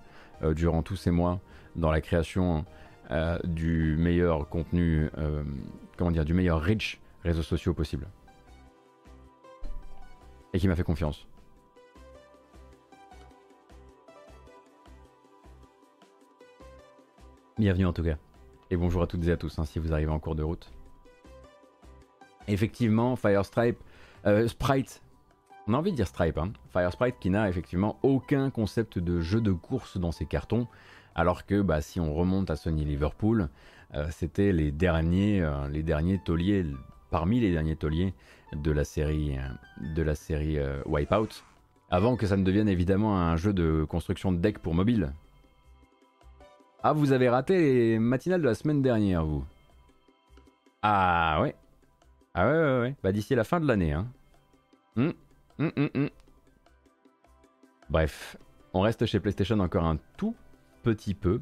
[0.44, 1.40] euh, durant tous ces mois
[1.76, 2.66] dans la création
[3.12, 5.10] euh, du meilleur contenu,
[5.98, 8.08] comment dire, du meilleur rich réseaux sociaux possible.
[10.54, 11.28] Et qui m'a fait confiance.
[17.60, 18.18] Bienvenue en tout cas.
[18.70, 20.72] Et bonjour à toutes et à tous hein, si vous arrivez en cours de route.
[22.48, 23.80] Effectivement, Firestripe,
[24.28, 25.02] euh, Sprite,
[25.66, 26.54] on a envie de dire Stripe, hein.
[26.72, 30.68] Firesprite qui n'a effectivement aucun concept de jeu de course dans ses cartons,
[31.16, 33.50] alors que bah, si on remonte à Sony Liverpool,
[33.96, 35.68] euh, c'était les derniers, euh,
[37.10, 38.14] parmi les derniers tauliers
[38.54, 39.36] de la série,
[39.82, 41.44] de la série Wipeout,
[41.90, 45.12] Avant que ça ne devienne évidemment un jeu de construction de deck pour mobile.
[46.84, 49.44] Ah, vous avez raté les matinales de la semaine dernière, vous
[50.82, 51.56] Ah ouais.
[52.34, 52.96] Ah ouais, ouais, ouais.
[53.04, 54.08] Bah d'ici la fin de l'année, hein.
[54.96, 55.14] Hum,
[55.60, 56.10] hum, hum,
[57.90, 58.38] Bref,
[58.74, 60.36] on reste chez PlayStation encore un tout
[60.84, 61.42] petit peu.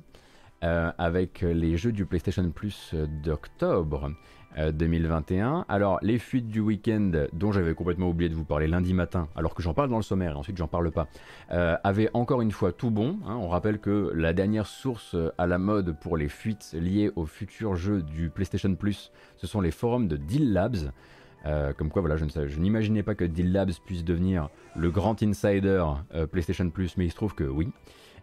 [0.63, 4.11] Euh, avec les jeux du PlayStation Plus d'octobre
[4.57, 5.59] 2021.
[5.59, 9.27] Euh, alors, les fuites du week-end, dont j'avais complètement oublié de vous parler lundi matin,
[9.35, 11.07] alors que j'en parle dans le sommaire et ensuite j'en parle pas,
[11.51, 13.19] euh, avaient encore une fois tout bon.
[13.25, 13.35] Hein.
[13.35, 17.75] On rappelle que la dernière source à la mode pour les fuites liées aux futurs
[17.75, 20.91] jeux du PlayStation Plus, ce sont les forums de Deal Labs.
[21.77, 25.83] comme quoi, voilà, je, je n'imaginais pas que Deal Labs puisse devenir le grand insider
[26.31, 27.71] PlayStation Plus, mais il se trouve que oui.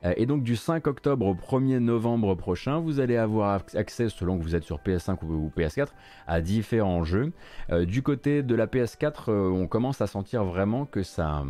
[0.05, 4.39] Euh, et donc du 5 octobre au 1er novembre prochain, vous allez avoir accès, selon
[4.39, 5.89] que vous êtes sur PS5 ou, PS4,
[6.27, 7.33] à différents jeux.
[7.71, 11.45] Euh, du côté de la PS4, euh, on commence à sentir vraiment que ça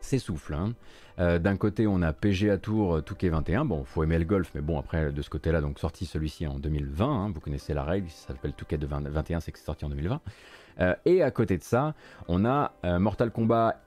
[0.00, 0.54] s'essouffle.
[0.54, 0.74] Hein.
[1.18, 3.64] D'un côté, on a PGA Tour Touquet 21.
[3.64, 6.60] Bon, faut aimer le golf, mais bon, après, de ce côté-là, donc sorti celui-ci en
[6.60, 7.04] 2020.
[7.04, 7.32] Hein.
[7.34, 10.20] vous connaissez la règle, ça s'appelle Touquet de 21, c'est que c'est sorti en 2020.
[11.06, 11.96] et à côté de ça,
[12.28, 13.80] on a Mortal Kombat.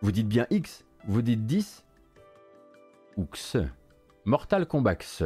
[0.00, 1.83] Vous dites bien X, vous dites 10,
[3.16, 3.26] ou
[4.24, 5.24] Mortal Kombat X,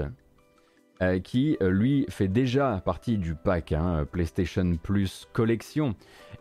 [1.01, 5.94] euh, qui euh, lui fait déjà partie du pack hein, PlayStation Plus Collection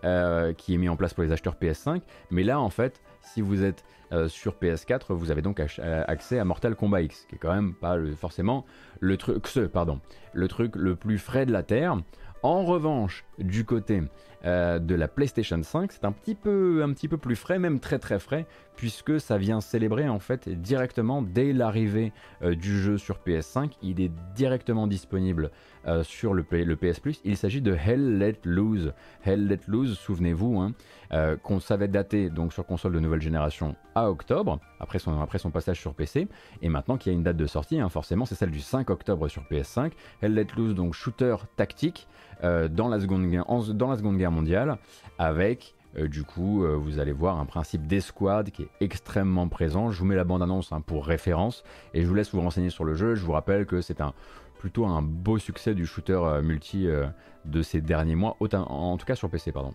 [0.04, 2.02] euh, qui est mis en place pour les acheteurs PS5.
[2.32, 3.84] Mais là, en fait, si vous êtes
[4.30, 7.98] sur PS4, vous avez donc accès à Mortal Kombat X, qui est quand même pas
[8.16, 8.66] forcément
[9.02, 10.00] le truc, pardon,
[10.32, 11.98] le truc le plus frais de la terre.
[12.42, 14.02] En revanche, du côté
[14.44, 18.46] de la PlayStation 5, c'est un petit peu, plus frais, même très très frais,
[18.78, 23.72] puisque ça vient célébrer en fait directement dès l'arrivée euh, du jeu sur PS5.
[23.82, 25.52] Il est directement disponible
[25.88, 27.20] euh, sur le, PS Plus.
[27.26, 28.94] Il s'agit de Hell Let Loose.
[29.26, 30.74] Hell Let Loose, souvenez-vous, hein,
[31.12, 35.40] euh, qu'on savait dater donc sur console de nouvelle génération à octobre, après son, après
[35.40, 36.28] son passage sur PC,
[36.62, 38.92] et maintenant qu'il y a une date de sortie, hein, forcément c'est celle du 5
[38.92, 39.92] octobre sur PS5.
[40.22, 42.08] Hell Let Loose, donc shooter tactique
[42.44, 43.28] dans, la seconde,
[43.74, 44.78] dans la Seconde Guerre mondiale,
[45.18, 49.92] avec euh, du coup, euh, vous allez voir un principe d'escouade qui est extrêmement présent.
[49.92, 51.64] Je vous mets la bande-annonce hein, pour référence
[51.94, 53.16] et je vous laisse vous renseigner sur le jeu.
[53.16, 54.14] Je vous rappelle que c'est un
[54.60, 56.88] plutôt un beau succès du shooter euh, multi
[57.46, 59.74] de ces derniers mois, en tout cas sur PC, pardon.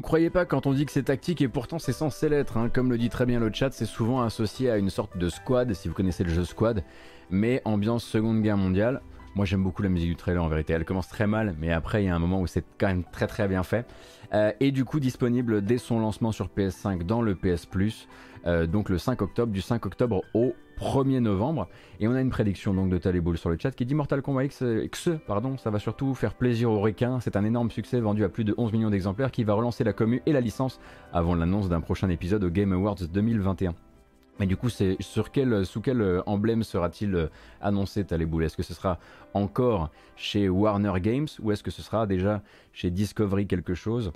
[0.00, 2.56] Vous ne croyez pas quand on dit que c'est tactique et pourtant c'est censé l'être.
[2.56, 2.70] Hein.
[2.70, 5.74] Comme le dit très bien le chat, c'est souvent associé à une sorte de squad,
[5.74, 6.82] si vous connaissez le jeu squad,
[7.28, 9.02] mais ambiance Seconde Guerre mondiale.
[9.34, 12.02] Moi j'aime beaucoup la musique du trailer en vérité, elle commence très mal, mais après
[12.02, 13.84] il y a un moment où c'est quand même très très bien fait.
[14.32, 18.08] Euh, et du coup disponible dès son lancement sur PS5 dans le PS Plus,
[18.46, 21.68] euh, donc le 5 octobre, du 5 octobre au 1er novembre.
[22.00, 24.44] Et on a une prédiction donc de Taléboul sur le chat qui dit Mortal Kombat
[24.44, 27.20] X, pardon, ça va surtout faire plaisir aux requins.
[27.20, 29.92] C'est un énorme succès vendu à plus de 11 millions d'exemplaires qui va relancer la
[29.92, 30.80] commu et la licence
[31.12, 33.74] avant l'annonce d'un prochain épisode au Game Awards 2021.
[34.38, 37.26] Mais du coup, c'est sur quel, sous quel euh, emblème sera-t-il euh,
[37.60, 38.98] annoncé Taléboul Est-ce que ce sera
[39.34, 44.12] encore chez Warner Games ou est-ce que ce sera déjà chez Discovery quelque chose?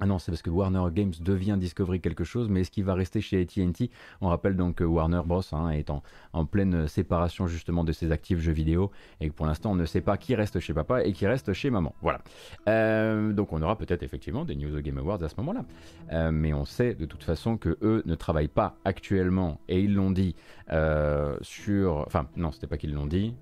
[0.00, 2.94] Ah non, c'est parce que Warner Games devient Discovery quelque chose, mais est-ce qu'il va
[2.94, 6.02] rester chez AT&T On rappelle donc que Warner Bros hein, est en,
[6.46, 10.00] pleine séparation justement de ses actifs jeux vidéo et que pour l'instant on ne sait
[10.00, 11.94] pas qui reste chez papa et qui reste chez maman.
[12.02, 12.20] Voilà.
[12.68, 15.64] Euh, donc on aura peut-être effectivement des News of Game Awards à ce moment-là,
[16.12, 19.94] euh, mais on sait de toute façon que eux ne travaillent pas actuellement et ils
[19.94, 20.34] l'ont dit
[20.70, 23.34] euh, sur, enfin non, c'était pas qu'ils l'ont dit,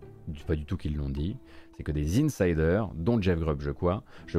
[0.46, 1.36] pas du tout qu'ils l'ont dit
[1.82, 4.38] c'est que des insiders, dont Jeff Grubb je crois, je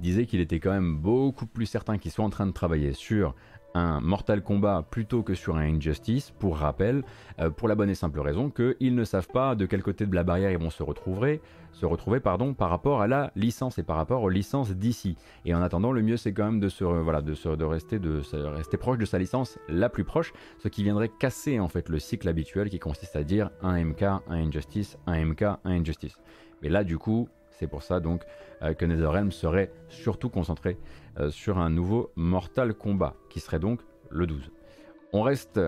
[0.00, 3.36] disaient qu'il était quand même beaucoup plus certain qu'ils soient en train de travailler sur
[3.74, 7.04] un Mortal Kombat plutôt que sur un Injustice, pour rappel,
[7.40, 10.14] euh, pour la bonne et simple raison qu'ils ne savent pas de quel côté de
[10.14, 11.40] la barrière ils vont se retrouver,
[11.72, 15.16] se retrouver pardon, par rapport à la licence et par rapport aux licences d'ici.
[15.44, 17.98] Et en attendant, le mieux c'est quand même de, se, voilà, de, se, de, rester,
[17.98, 21.88] de rester proche de sa licence la plus proche, ce qui viendrait casser en fait
[21.88, 26.18] le cycle habituel qui consiste à dire un MK, un Injustice, un MK, un Injustice.
[26.62, 28.22] Mais là du coup, c'est pour ça donc
[28.62, 30.78] euh, que NetherRealm serait surtout concentré
[31.18, 34.50] euh, sur un nouveau Mortal Kombat, qui serait donc le 12.
[35.12, 35.60] On reste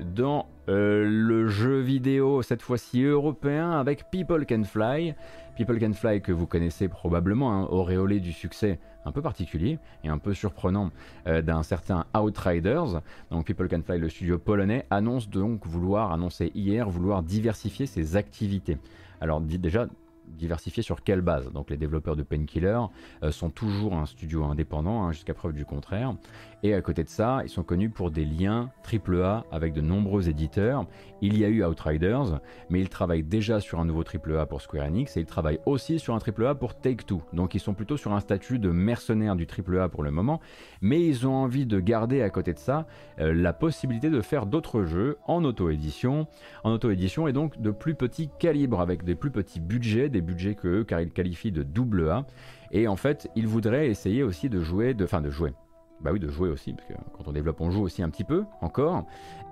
[0.00, 5.14] dans euh, le jeu vidéo, cette fois-ci européen, avec People Can Fly.
[5.56, 10.08] People Can Fly que vous connaissez probablement, hein, auréolé du succès un peu particulier et
[10.08, 10.90] un peu surprenant
[11.26, 13.02] d'un certain Outriders.
[13.30, 18.16] Donc People Can Fly, le studio polonais, annonce donc vouloir, annoncer hier, vouloir diversifier ses
[18.16, 18.78] activités.
[19.20, 19.86] Alors déjà,
[20.26, 21.50] diversifié sur quelle base?
[21.52, 22.80] Donc les développeurs de Painkiller
[23.22, 26.14] euh, sont toujours un studio indépendant, hein, jusqu'à preuve du contraire.
[26.64, 30.30] Et à côté de ça, ils sont connus pour des liens AAA avec de nombreux
[30.30, 30.86] éditeurs.
[31.20, 34.86] Il y a eu Outriders, mais ils travaillent déjà sur un nouveau AAA pour Square
[34.86, 37.20] Enix et ils travaillent aussi sur un AAA pour Take-Two.
[37.34, 40.40] Donc ils sont plutôt sur un statut de mercenaire du AAA pour le moment,
[40.80, 42.86] mais ils ont envie de garder à côté de ça
[43.20, 46.26] euh, la possibilité de faire d'autres jeux en auto-édition,
[46.62, 50.54] en auto-édition et donc de plus petit calibre avec des plus petits budgets, des budgets
[50.54, 52.26] que eux car ils qualifient de double A.
[52.70, 55.52] Et en fait, ils voudraient essayer aussi de jouer, de, enfin de jouer,
[56.00, 58.24] bah oui, de jouer aussi, parce que quand on développe, on joue aussi un petit
[58.24, 59.06] peu, encore,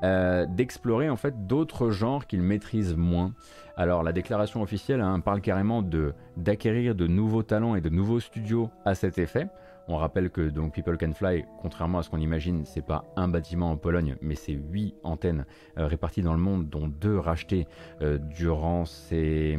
[0.05, 3.33] euh, d'explorer en fait d'autres genres qu'ils maîtrisent moins.
[3.77, 8.21] Alors la déclaration officielle hein, parle carrément de d'acquérir de nouveaux talents et de nouveaux
[8.21, 9.49] studios à cet effet.
[9.89, 13.29] On rappelle que donc People Can Fly, contrairement à ce qu'on imagine, c'est pas un
[13.29, 15.45] bâtiment en Pologne, mais c'est huit antennes
[15.79, 17.67] euh, réparties dans le monde, dont deux rachetées
[18.01, 19.59] euh, durant ces,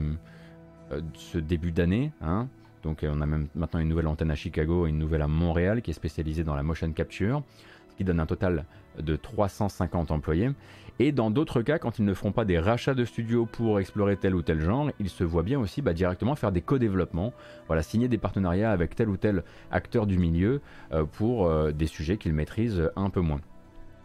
[1.13, 2.11] ce début d'année.
[2.21, 2.47] Hein.
[2.83, 5.27] Donc euh, on a même maintenant une nouvelle antenne à Chicago et une nouvelle à
[5.27, 7.43] Montréal qui est spécialisée dans la motion capture,
[7.89, 8.65] ce qui donne un total
[8.99, 10.51] de 350 employés.
[10.99, 14.15] Et dans d'autres cas, quand ils ne feront pas des rachats de studios pour explorer
[14.15, 17.33] tel ou tel genre, ils se voient bien aussi bah, directement faire des co-développements,
[17.67, 21.87] voilà, signer des partenariats avec tel ou tel acteur du milieu euh, pour euh, des
[21.87, 23.41] sujets qu'ils maîtrisent un peu moins.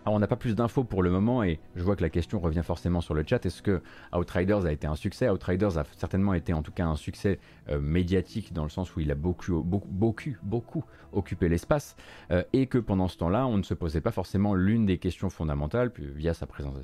[0.09, 2.41] Alors on n'a pas plus d'infos pour le moment et je vois que la question
[2.41, 3.45] revient forcément sur le chat.
[3.45, 3.83] Est-ce que
[4.17, 5.29] Outriders a été un succès?
[5.29, 9.01] Outriders a certainement été en tout cas un succès euh, médiatique dans le sens où
[9.01, 11.95] il a beaucoup, beaucoup, beaucoup, occupé l'espace
[12.31, 15.29] euh, et que pendant ce temps-là, on ne se posait pas forcément l'une des questions
[15.29, 16.75] fondamentales via sa présence,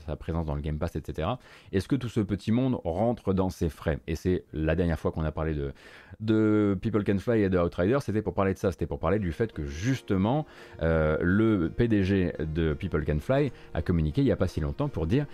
[0.45, 1.29] dans le Game Pass, etc.
[1.73, 4.01] Est-ce que tout ce petit monde rentre dans ses frais?
[4.07, 5.73] Et c'est la dernière fois qu'on a parlé de,
[6.21, 9.19] de People Can Fly et de Outriders, c'était pour parler de ça, c'était pour parler
[9.19, 10.45] du fait que justement
[10.83, 14.89] euh, le PDG de People Can Fly a communiqué il n'y a pas si longtemps
[14.89, 15.27] pour dire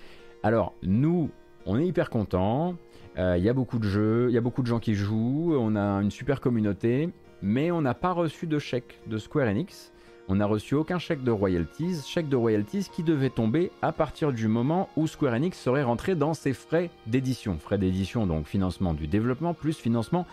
[0.42, 1.30] alors nous
[1.66, 2.74] on est hyper contents,
[3.18, 5.54] euh, il y a beaucoup de jeux, il y a beaucoup de gens qui jouent,
[5.58, 7.10] on a une super communauté,
[7.42, 9.92] mais on n'a pas reçu de chèque de Square Enix.
[10.28, 14.32] On n'a reçu aucun chèque de royalties, chèque de royalties qui devait tomber à partir
[14.32, 17.58] du moment où Square Enix serait rentré dans ses frais d'édition.
[17.58, 20.26] Frais d'édition, donc financement du développement plus financement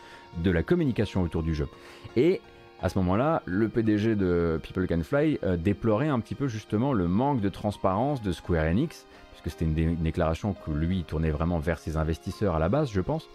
[0.43, 1.67] de la communication autour du jeu.
[2.15, 2.41] Et
[2.81, 6.93] à ce moment-là, le PDG de People Can Fly euh, déplorait un petit peu justement
[6.93, 11.57] le manque de transparence de Square Enix, puisque c'était une, déclaration que lui tournait vraiment
[11.57, 13.29] vers ses investisseurs à la base, je pense.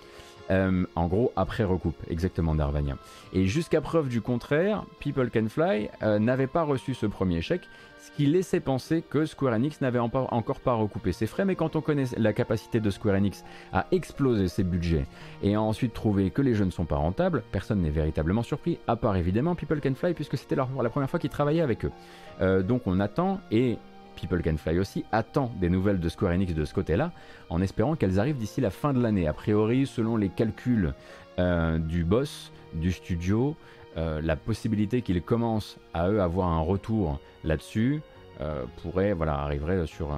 [0.51, 2.97] Euh, en gros, après recoupe, exactement Darvania.
[3.33, 7.69] Et jusqu'à preuve du contraire, People Can Fly euh, n'avait pas reçu ce premier chèque,
[8.01, 11.45] ce qui laissait penser que Square Enix n'avait encore pas recoupé ses frais.
[11.45, 15.07] Mais quand on connaît la capacité de Square Enix à exploser ses budgets
[15.43, 18.79] et à ensuite trouver que les jeux ne sont pas rentables, personne n'est véritablement surpris,
[18.89, 21.93] à part évidemment People Can Fly, puisque c'était la, première fois qu'ils travaillaient avec eux.
[22.41, 23.79] Euh, donc on attend et
[24.17, 27.13] People Can Fly aussi, attend des nouvelles de Square Enix de ce côté-là,
[27.51, 29.27] en espérant qu'elles arrivent d'ici la fin de l'année.
[29.27, 30.95] A priori, selon les calculs
[31.39, 33.57] euh, du boss, du studio,
[33.97, 38.01] euh, la possibilité qu'ils commencent à eux avoir un retour là-dessus
[38.41, 40.17] euh, pourrait, voilà, arriverait sur,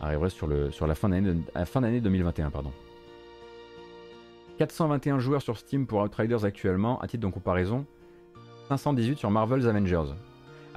[0.00, 2.72] arriverait sur, le, sur la fin d'année 2021, pardon.
[4.58, 7.86] 421 joueurs sur Steam pour Outriders actuellement, à titre de comparaison,
[8.68, 10.14] 518 sur Marvel's Avengers.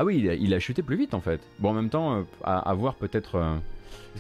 [0.02, 1.40] Ah oui, il a, chuté plus vite en fait.
[1.60, 3.36] Bon, en même temps, euh, à, voir peut-être.
[3.36, 3.56] Euh,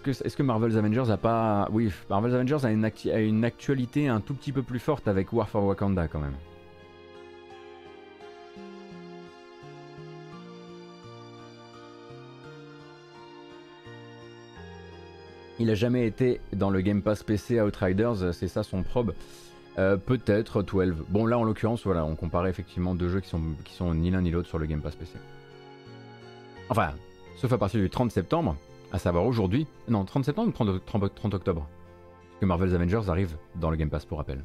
[0.05, 1.67] est-ce que, Marvel's Avengers a pas.
[1.71, 5.65] Oui, Marvel's Avengers a une, actualité un tout petit peu plus forte avec War for
[5.65, 6.35] Wakanda quand même.
[15.57, 19.15] Il a jamais été dans le Game Pass PC Outriders, c'est ça son probe.
[19.79, 20.93] Euh, peut-être 12.
[21.09, 24.11] Bon là en l'occurrence voilà, on compare effectivement deux jeux qui sont, qui sont ni
[24.11, 25.17] l'un ni l'autre sur le Game Pass PC.
[26.71, 26.91] Enfin,
[27.35, 28.55] sauf à partir du 30 septembre,
[28.93, 29.67] à savoir aujourd'hui.
[29.89, 34.05] Non, 30 septembre ou 30, octobre Parce que Marvel's Avengers arrive dans le Game Pass
[34.05, 34.41] pour rappel.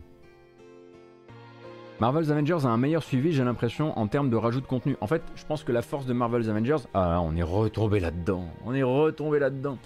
[2.00, 4.96] Marvel's Avengers a un meilleur suivi, j'ai l'impression, en termes de rajout de contenu.
[5.00, 6.88] En fait, je pense que la force de Marvel's Avengers.
[6.94, 8.46] Ah, on est retombé là-dedans.
[8.64, 9.78] On est retombé là-dedans.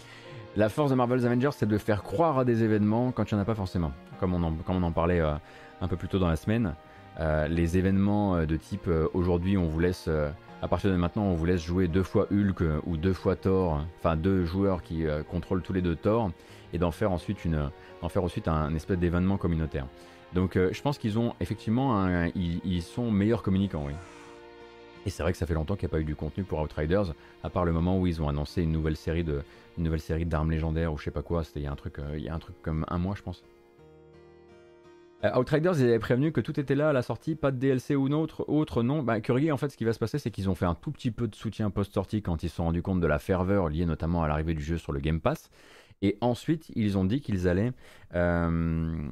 [0.56, 3.40] La force de Marvel's Avengers, c'est de faire croire à des événements quand il n'y
[3.40, 3.92] en a pas forcément.
[4.18, 5.34] Comme on en, parlait euh,
[5.82, 6.74] un peu plus tôt dans la semaine.
[7.20, 10.08] Euh, les événements euh, de type aujourd'hui, on vous laisse.
[10.62, 13.84] À partir de maintenant, on vous laisse jouer deux fois Hulk ou deux fois Thor.
[13.98, 16.30] Enfin, deux joueurs qui contrôlent tous les deux Thor.
[16.72, 17.70] Et d'en faire ensuite, une,
[18.08, 19.86] faire ensuite un espèce d'événement communautaire.
[20.32, 23.92] Donc euh, je pense qu'ils ont effectivement ils, sont meilleurs communicants, oui.
[25.06, 26.60] Et c'est vrai que ça fait longtemps qu'il n'y a pas eu du contenu pour
[26.60, 29.24] Outriders, à part le moment où ils ont annoncé une nouvelle série
[30.26, 31.42] d'armes légendaires ou je sais pas quoi.
[31.42, 33.42] C'était un truc euh, il y a un truc comme un mois je pense.
[35.24, 37.94] Euh, Outriders, ils avaient prévenu que tout était là à la sortie, pas de DLC
[37.94, 39.02] ou autre, autre non.
[39.02, 41.10] Bah, en fait, ce qui va se passer, c'est qu'ils ont fait un tout petit
[41.10, 44.22] peu de soutien post-sortie quand ils se sont rendus compte de la ferveur liée notamment
[44.22, 45.50] à l'arrivée du jeu sur le Game Pass.
[46.02, 47.72] Et ensuite, ils ont dit qu'ils allaient
[48.14, 49.08] euh,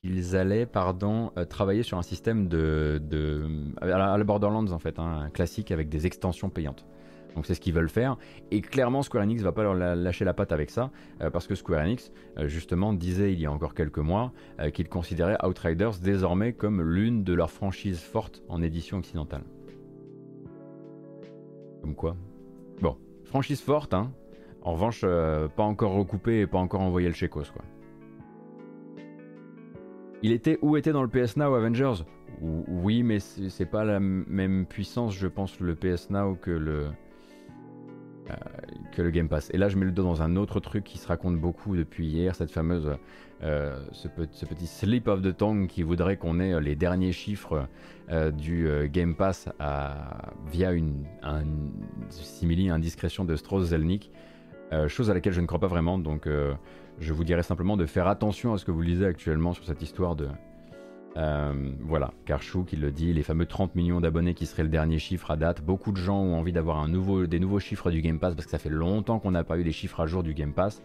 [0.00, 3.00] qu'ils allaient pardon, euh, travailler sur un système de,
[3.80, 3.86] à
[4.16, 6.86] la Borderlands en fait, hein, un classique avec des extensions payantes.
[7.34, 8.16] Donc c'est ce qu'ils veulent faire.
[8.50, 11.54] Et clairement, Square Enix va pas leur lâcher la patte avec ça, euh, parce que
[11.54, 12.12] Square Enix,
[12.44, 14.32] justement, disait il y a encore quelques mois
[14.72, 19.42] qu'ils considéraient Outriders désormais comme l'une de leurs franchises fortes en édition occidentale.
[21.80, 22.16] Comme quoi.
[22.80, 24.12] Bon, franchise forte, hein.
[24.62, 27.62] En revanche, pas encore recoupée et pas encore envoyé le chécos, quoi.
[30.22, 32.04] Il était où était dans le PS Now Avengers?
[32.42, 36.90] Oui, mais c'est pas la même puissance, je pense, le PS Now que le euh,
[38.92, 39.50] que le Game Pass.
[39.52, 42.06] Et là, je mets le dos dans un autre truc qui se raconte beaucoup depuis
[42.06, 42.96] hier, cette fameuse
[43.42, 47.66] euh, ce, petit slip of the tongue qui voudrait qu'on ait les derniers chiffres
[48.10, 49.48] euh, du Game Pass
[50.50, 51.44] via une un,
[52.10, 54.10] simili indiscrétion de Strauss-Zelnick.
[54.88, 56.28] chose à laquelle je ne crois pas vraiment, donc
[56.98, 59.82] je vous dirais simplement de faire attention à ce que vous lisez actuellement sur cette
[59.82, 60.28] histoire de...
[61.16, 64.98] Euh, voilà, Karchou qui le dit, les fameux 30 millions d'abonnés qui seraient le dernier
[64.98, 65.62] chiffre à date.
[65.62, 68.58] Beaucoup de gens ont envie d'avoir des nouveaux chiffres du Game Pass parce que ça
[68.58, 70.82] fait longtemps qu'on n'a pas eu des chiffres à jour du Game Pass.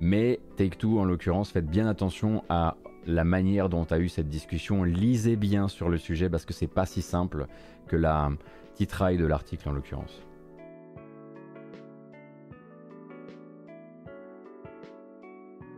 [0.00, 4.84] Mais Take-Two, en l'occurrence, faites bien attention à la manière dont a eu cette discussion.
[4.84, 7.46] Lisez bien sur le sujet parce que c'est pas si simple
[7.88, 8.30] que la
[8.74, 10.22] titraille de l'article en l'occurrence.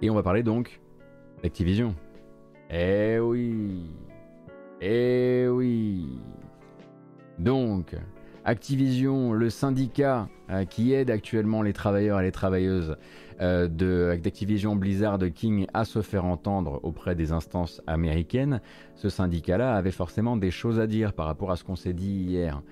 [0.03, 0.81] Et on va parler donc
[1.43, 1.95] d'Activision.
[2.71, 3.81] Eh oui
[4.83, 6.07] Eh oui
[7.39, 7.97] Donc,
[8.45, 12.97] Activision, le syndicat euh, qui aide actuellement les travailleurs et les travailleuses
[13.41, 18.61] euh, d'Activision Blizzard King à se faire entendre auprès des instances américaines,
[18.97, 22.25] ce syndicat-là avait forcément des choses à dire par rapport à ce qu'on s'est dit
[22.25, 22.63] hier.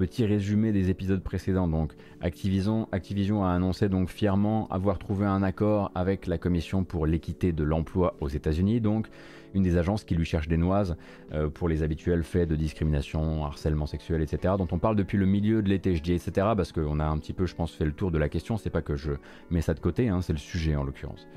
[0.00, 1.68] Petit résumé des épisodes précédents.
[1.68, 1.92] Donc,
[2.22, 7.62] Activision, a annoncé donc fièrement avoir trouvé un accord avec la Commission pour l'équité de
[7.64, 8.80] l'emploi aux États-Unis.
[8.80, 9.08] Donc,
[9.52, 10.96] une des agences qui lui cherche des noises
[11.34, 14.54] euh, pour les habituels faits de discrimination, harcèlement sexuel, etc.
[14.56, 16.32] Dont on parle depuis le milieu de l'été, je dis etc.
[16.56, 18.56] Parce qu'on a un petit peu, je pense, fait le tour de la question.
[18.56, 19.12] C'est pas que je
[19.50, 21.28] mets ça de côté, hein, c'est le sujet en l'occurrence.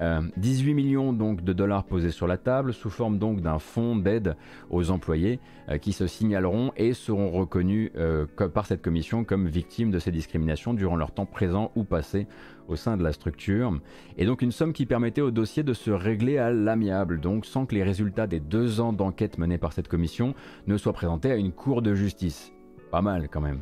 [0.00, 3.96] 18 euh, millions donc de dollars posés sur la table sous forme donc d'un fonds
[3.96, 4.36] d'aide
[4.70, 9.90] aux employés euh, qui se signaleront et seront reconnus euh, par cette commission comme victimes
[9.90, 12.26] de ces discriminations durant leur temps présent ou passé
[12.68, 13.78] au sein de la structure.
[14.16, 17.66] Et donc une somme qui permettait au dossier de se régler à l'amiable, donc sans
[17.66, 20.34] que les résultats des deux ans d'enquête menés par cette commission
[20.66, 22.52] ne soient présentés à une cour de justice.
[22.90, 23.60] Pas mal quand même.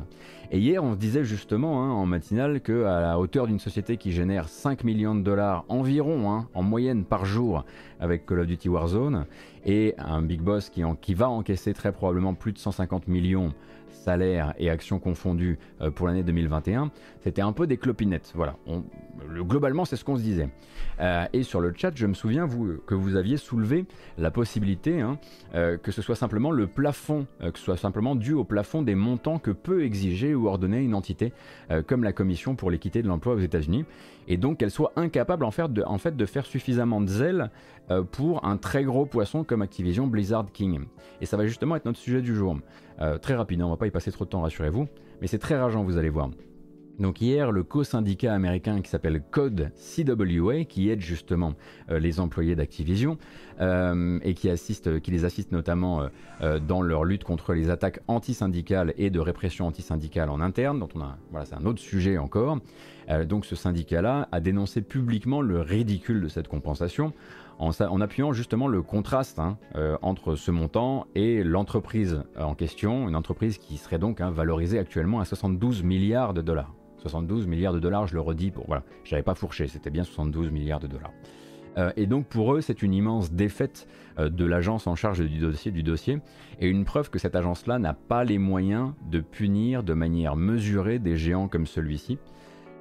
[0.51, 3.97] Et hier, on se disait justement hein, en matinale que à la hauteur d'une société
[3.97, 7.63] qui génère 5 millions de dollars environ hein, en moyenne par jour
[7.99, 9.25] avec Call of Duty Warzone
[9.65, 13.53] et un big boss qui, va encaisser très probablement plus de 150 millions
[13.91, 16.89] salaires et actions confondues euh, pour l'année 2021,
[17.21, 18.31] c'était un peu des clopinettes.
[18.35, 18.55] Voilà,
[19.27, 20.49] globalement c'est ce qu'on se disait.
[20.99, 22.47] Euh, et sur le chat, je me souviens
[22.85, 23.85] que vous aviez soulevé
[24.17, 25.17] la possibilité hein,
[25.55, 28.95] euh, que ce soit simplement le plafond, que ce soit simplement dû au plafond des
[28.95, 31.33] montants que peut exiger ou ordonner une entité
[31.87, 33.85] comme la Commission pour l'équité de l'emploi aux États-Unis,
[34.27, 37.51] et donc qu'elle soit incapable en fait, de, faire suffisamment de zèle
[38.11, 40.85] pour un très gros poisson comme Activision Blizzard King.
[41.21, 42.57] Et ça va justement être notre sujet du jour.
[43.21, 44.87] très rapidement, on va pas y passer trop de temps, rassurez-vous,
[45.21, 46.29] mais c'est très rageant, vous allez voir.
[46.99, 51.53] Donc hier, le co-syndicat américain qui s'appelle Code CWA, qui aide justement
[51.89, 53.17] euh, les employés d'Activision
[53.61, 56.09] euh, et qui, assiste, qui les assiste notamment
[56.41, 60.89] euh, dans leur lutte contre les attaques antisyndicales et de répression antisyndicale en interne, dont
[60.95, 62.59] on a, voilà, c'est un autre sujet encore.
[63.27, 67.13] donc ce syndicat-là a dénoncé publiquement le ridicule de cette compensation
[67.59, 73.15] en, appuyant justement le contraste hein, euh, entre ce montant et l'entreprise en question, une
[73.15, 76.73] entreprise qui serait donc hein, valorisée actuellement à 72 milliards de dollars.
[76.99, 80.51] 72 milliards de dollars, je le redis, pour voilà, j'avais pas fourché, c'était bien 72
[80.51, 81.11] milliards de dollars.
[81.95, 83.87] et donc pour eux, c'est une immense défaite
[84.17, 86.19] de l'agence en charge du dossier, du dossier,
[86.59, 90.99] et une preuve que cette agence-là n'a pas les moyens de punir de manière mesurée
[90.99, 92.17] des géants comme celui-ci.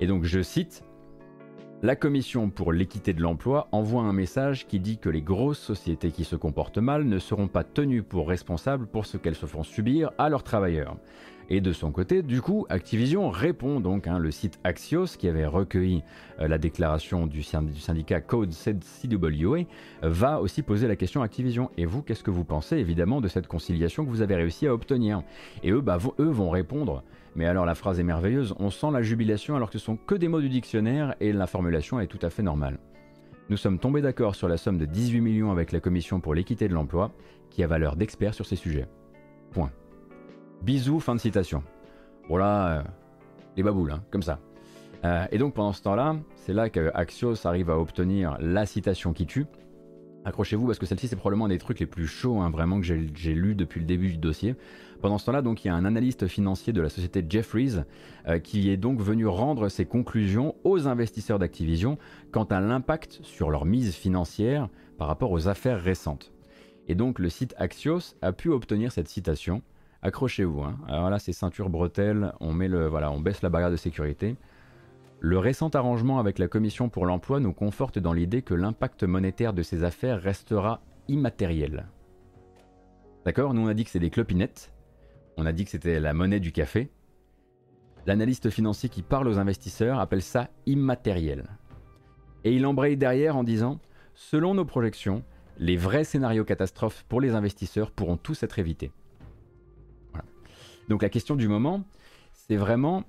[0.00, 0.82] Et donc je cite,
[1.80, 6.10] la Commission pour l'équité de l'emploi envoie un message qui dit que les grosses sociétés
[6.10, 9.62] qui se comportent mal ne seront pas tenues pour responsables pour ce qu'elles se font
[9.62, 10.96] subir à leurs travailleurs.
[11.50, 15.46] Et de son côté, du coup, Activision répond donc, hein, le site Axios, qui avait
[15.46, 16.02] recueilli
[16.40, 19.60] euh, la déclaration du, syndicat Code CWA,
[20.02, 21.70] va aussi poser la question à Activision.
[21.78, 24.74] Et vous, qu'est-ce que vous pensez évidemment de cette conciliation que vous avez réussi à
[24.74, 25.22] obtenir?
[25.62, 27.02] Et eux, bah, eux vont répondre
[27.36, 30.16] mais alors la phrase est merveilleuse, on sent la jubilation alors que ce sont que
[30.16, 32.78] des mots du dictionnaire et la formulation est tout à fait normale.
[33.48, 36.66] Nous sommes tombés d'accord sur la somme de 18 millions avec la Commission pour l'équité
[36.66, 37.12] de l'emploi,
[37.48, 38.86] qui a valeur d'expert sur ces sujets.
[39.52, 39.70] Point.
[40.62, 41.62] Bisous, fin de citation.
[42.28, 42.82] Voilà, euh,
[43.56, 44.40] les baboules, hein, comme ça.
[45.04, 49.12] Euh, et donc pendant ce temps-là, c'est là que Axios arrive à obtenir la citation
[49.12, 49.46] qui tue.
[50.24, 52.86] Accrochez-vous parce que celle-ci c'est probablement un des trucs les plus chauds hein, vraiment que
[52.86, 54.56] j'ai lu depuis le début du dossier.
[55.00, 57.76] Pendant ce temps-là, donc, il y a un analyste financier de la société Jeffries
[58.26, 61.98] euh, qui est donc venu rendre ses conclusions aux investisseurs d'Activision
[62.32, 66.32] quant à l'impact sur leur mise financière par rapport aux affaires récentes.
[66.88, 69.62] Et donc le site Axios a pu obtenir cette citation.
[70.02, 70.62] Accrochez-vous.
[70.62, 70.78] Hein.
[70.86, 74.36] Alors là, c'est ceinture bretelle, on, met le, voilà, on baisse la barrière de sécurité.
[75.20, 79.52] Le récent arrangement avec la Commission pour l'emploi nous conforte dans l'idée que l'impact monétaire
[79.52, 81.86] de ces affaires restera immatériel.
[83.24, 84.72] D'accord Nous on a dit que c'est des clopinettes,
[85.36, 86.90] on a dit que c'était la monnaie du café.
[88.06, 91.44] L'analyste financier qui parle aux investisseurs appelle ça immatériel.
[92.44, 93.80] Et il embraye derrière en disant
[94.14, 95.24] Selon nos projections,
[95.58, 98.92] les vrais scénarios catastrophes pour les investisseurs pourront tous être évités.
[100.88, 101.84] Donc la question du moment,
[102.32, 103.04] c'est vraiment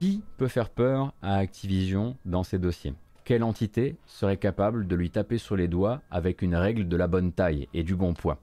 [0.00, 2.94] qui peut faire peur à Activision dans ces dossiers?
[3.24, 7.06] Quelle entité serait capable de lui taper sur les doigts avec une règle de la
[7.06, 8.38] bonne taille et du bon poids?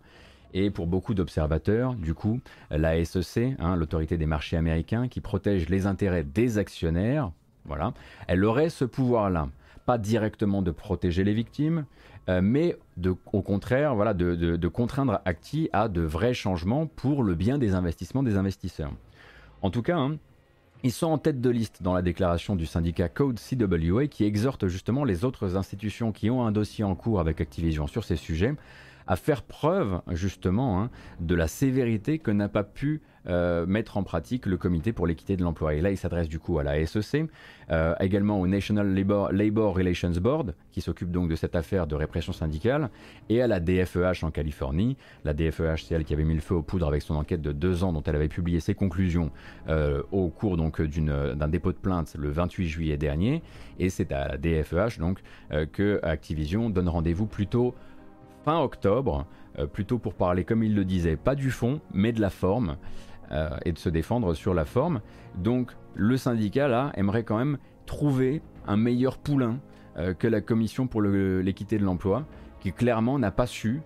[0.54, 2.40] Et pour beaucoup d'observateurs, du coup,
[2.72, 7.32] la SEC, hein, l'autorité des marchés américains, qui protège les intérêts des actionnaires,
[7.66, 7.94] voilà,
[8.28, 9.50] elle aurait ce pouvoir-là.
[9.86, 11.86] Pas directement de protéger les victimes,
[12.28, 12.78] euh, mais
[13.32, 18.24] au contraire, voilà, de, contraindre Acti à de vrais changements pour le bien des investissements
[18.24, 18.92] des investisseurs.
[19.62, 20.18] En tout cas, hein,
[20.84, 24.68] ils sont en tête de liste dans la déclaration du syndicat Code CWA qui exhorte
[24.68, 28.54] justement les autres institutions qui ont un dossier en cours avec Activision sur ces sujets
[29.06, 30.90] à faire preuve justement hein,
[31.20, 35.36] de la sévérité que n'a pas pu euh, mettre en pratique le comité pour l'équité
[35.36, 35.74] de l'emploi.
[35.74, 37.26] Et là, il s'adresse du coup à la SEC,
[37.70, 42.32] euh, également au National Labor, Relations Board, qui s'occupe donc de cette affaire de répression
[42.32, 42.90] syndicale,
[43.28, 44.96] et à la DFEH en Californie.
[45.26, 47.52] La DFEH, c'est elle qui avait mis le feu aux poudres avec son enquête de
[47.52, 49.32] deux ans, dont elle avait publié ses conclusions
[49.68, 53.44] euh, au cours donc d'un dépôt de plainte le 28 juillet dernier.
[53.80, 55.20] Et c'est à la DFEH donc
[55.74, 57.76] que Activision donne rendez-vous plutôt
[58.46, 59.26] fin octobre,
[59.74, 62.78] plutôt pour parler, comme il le disait, pas du fond, mais de la forme,
[63.32, 65.02] euh, et de se défendre sur la forme.
[65.36, 69.60] Donc le syndicat, là, aimerait quand même trouver un meilleur poulain
[69.98, 72.26] euh, que la commission pour l'équité de l'emploi,
[72.60, 73.82] qui clairement n'a pas su,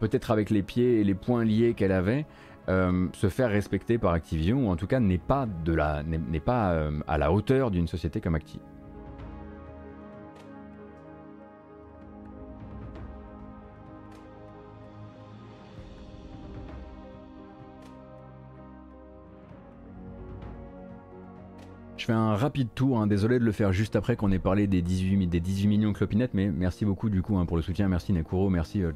[0.00, 2.26] peut-être avec les pieds et les poings liés qu'elle avait,
[2.68, 6.88] se faire respecter par Activision, ou en tout cas n'est pas, de la, n'est pas
[7.08, 8.71] à la hauteur d'une société comme Activision.
[22.02, 23.06] Je fais un rapide tour, hein.
[23.06, 26.34] désolé de le faire juste après qu'on ait parlé des 18, des 18 millions clopinettes,
[26.34, 27.86] mais merci beaucoup du coup hein, pour le soutien.
[27.86, 28.90] Merci Nekuro, merci euh,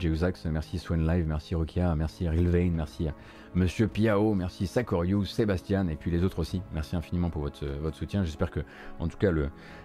[0.50, 3.06] merci Swan Live, merci Rokia, merci Rilvain, merci
[3.54, 6.62] Monsieur Piao, merci Sakoryu, Sébastien et puis les autres aussi.
[6.74, 8.24] Merci infiniment pour votre, votre soutien.
[8.24, 8.58] J'espère que,
[8.98, 9.30] en tout cas,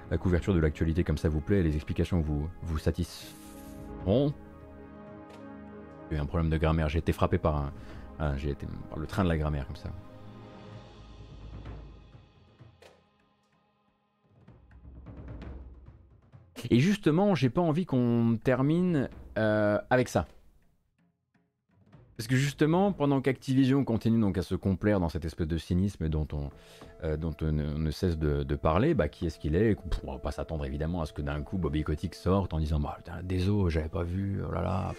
[0.10, 4.34] la couverture de l'actualité comme ça vous plaît, les explications vous, vous satisferont.
[6.10, 7.72] J'ai eu un problème de grammaire, j'ai été frappé par
[8.20, 9.92] le train de la grammaire comme ça.
[16.72, 20.26] Et justement, j'ai pas envie qu'on termine euh, avec ça.
[22.16, 26.08] Parce que justement, pendant qu'Activision continue donc à se complaire dans cette espèce de cynisme
[26.08, 26.50] dont on,
[27.04, 30.32] euh, dont on ne, cesse de, parler, bah, qui est-ce qu'il est, On va pas
[30.32, 33.90] s'attendre évidemment à ce que d'un coup Bobby Kotick sorte en disant bah, désolé, j'avais
[33.90, 34.94] pas vu, oh là là,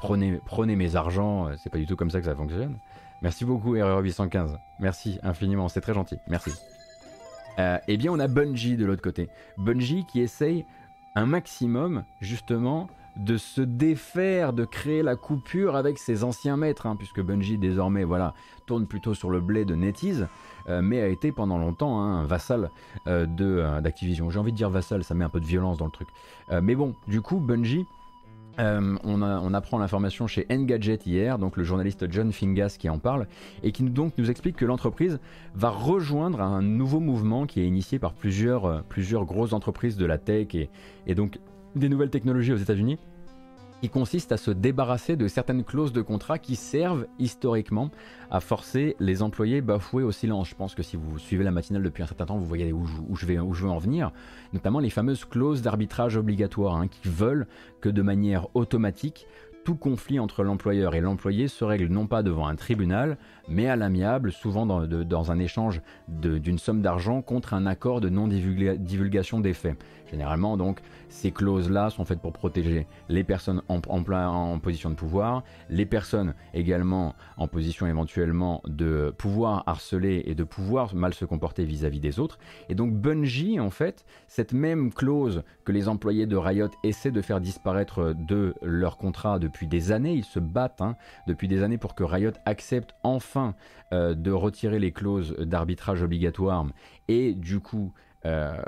[0.00, 2.78] prenez, prenez mes argents, c'est pas du tout comme ça que ça fonctionne.
[3.20, 4.56] Merci beaucoup, Erreur 815.
[4.80, 6.16] Merci infiniment, c'est très gentil.
[6.26, 6.52] Merci.
[7.58, 9.28] Euh, bien, on a Bungie de l'autre côté.
[9.58, 10.64] Bungie qui essaye
[11.14, 16.96] un maximum justement de se défaire, de créer la coupure avec ses anciens maîtres, hein,
[16.96, 18.34] puisque Bungie désormais voilà,
[18.66, 20.28] tourne plutôt sur le blé de NetEase,
[20.68, 22.70] euh, mais a été pendant longtemps hein, un vassal
[23.06, 24.30] euh, euh, d'Activision.
[24.30, 26.08] J'ai envie de dire vassal, ça met un peu de violence dans le truc.
[26.62, 27.86] mais bon, du coup, Bungie
[28.58, 33.26] euh, on, apprend l'information chez Engadget hier, donc le journaliste John Fingas qui en parle,
[33.62, 35.20] et qui donc nous explique que l'entreprise
[35.54, 40.06] va rejoindre un nouveau mouvement qui est initié par plusieurs, euh, plusieurs grosses entreprises de
[40.06, 41.38] la tech et donc
[41.76, 42.98] des nouvelles technologies aux États-Unis
[43.82, 47.90] qui consiste à se débarrasser de certaines clauses de contrat qui servent historiquement
[48.30, 50.48] à forcer les employés bafoués au silence.
[50.48, 52.86] Je pense que si vous suivez la matinale depuis un certain temps, vous voyez où
[53.16, 54.12] je, vais, où je veux en venir,
[54.52, 57.48] notamment les fameuses clauses d'arbitrage obligatoire hein, qui veulent
[57.80, 59.26] que de manière automatique,
[59.64, 63.16] tout conflit entre l'employeur et l'employé se règle non pas devant un tribunal,
[63.48, 69.40] mais à l'amiable, souvent dans, un échange d'une somme d'argent contre un accord de non-divulgation
[69.40, 69.76] des faits.
[70.12, 73.80] Généralement, donc, ces clauses-là sont faites pour protéger les personnes en,
[74.58, 80.94] position de pouvoir, les personnes également en position éventuellement de pouvoir harceler et de pouvoir
[80.94, 82.38] mal se comporter vis-à-vis des autres.
[82.68, 87.22] Et donc Bungie, en fait, cette même clause que les employés de Riot essaient de
[87.22, 90.96] faire disparaître de leur contrat depuis des années, ils se battent hein,
[91.26, 93.54] depuis des années pour que Riot accepte enfin
[93.92, 96.66] euh, de retirer les clauses d'arbitrage obligatoire
[97.08, 97.92] et du coup
[98.24, 98.62] euh,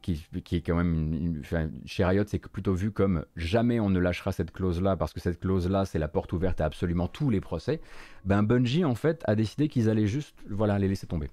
[0.00, 1.42] qui, est quand même
[1.86, 5.40] chez Riot, c'est plutôt vu comme jamais on ne lâchera cette clause-là parce que cette
[5.40, 7.80] clause-là, c'est la porte ouverte à absolument tous les procès.
[8.24, 11.30] Ben Bungie en fait a décidé qu'ils allaient juste, voilà, les laisser tomber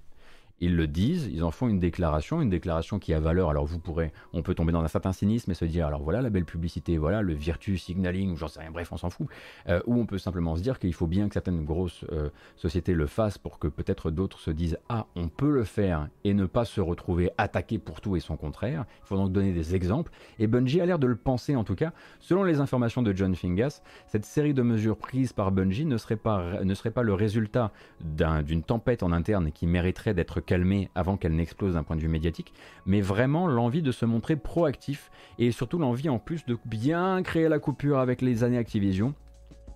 [0.60, 3.50] ils le disent, ils en font une déclaration, une déclaration qui a valeur.
[3.50, 6.20] Alors vous pourrez, on peut tomber dans un certain cynisme et se dire, alors voilà
[6.20, 9.26] la belle publicité, voilà le virtu signaling, j'en sais rien, bref, on s'en fout.
[9.68, 12.94] Euh, ou on peut simplement se dire qu'il faut bien que certaines grosses euh, sociétés
[12.94, 16.46] le fassent pour que peut-être d'autres se disent, ah, on peut le faire et ne
[16.46, 18.84] pas se retrouver attaqué pour tout et son contraire.
[19.02, 20.12] Il faut donc donner des exemples.
[20.38, 21.92] Et Bungie a l'air de le penser en tout cas.
[22.18, 26.16] Selon les informations de John Fingas, cette série de mesures prises par Bungie ne serait
[26.16, 31.16] pas, ne serait pas le résultat d'une tempête en interne qui mériterait d'être calmer avant
[31.16, 32.52] qu'elle n'explose d'un point de vue médiatique,
[32.84, 37.48] mais vraiment l'envie de se montrer proactif et surtout l'envie en plus de bien créer
[37.48, 39.14] la coupure avec les années Activision.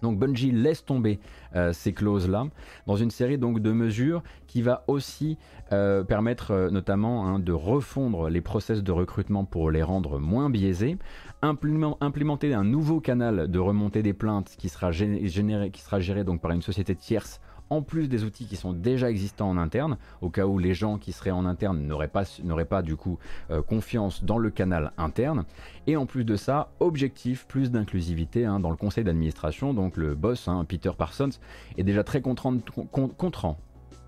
[0.03, 1.21] Donc Bungie laisse tomber
[1.55, 2.49] euh, ces clauses-là
[2.89, 5.39] dans une série donc de mesures qui va aussi
[5.71, 10.51] euh, permettre euh, notamment hein, de refondre les process de recrutement pour les rendre moins
[10.51, 10.99] biaisés,
[11.41, 16.41] implémenter un nouveau canal de remontée des plaintes qui sera, généré, qui sera géré donc
[16.41, 17.41] par une société tierce
[17.75, 20.99] en plus des outils qui sont déjà existants en interne, au cas où les gens
[20.99, 23.19] qui seraient en interne n'auraient pas, du coup
[23.51, 25.45] euh, confiance dans le canal interne.
[25.87, 29.75] Et en plus de ça, objectif, plus d'inclusivité hein, dans le conseil d'administration.
[29.75, 31.31] Donc le boss, hein, Peter Parsons,
[31.77, 32.55] est déjà très content,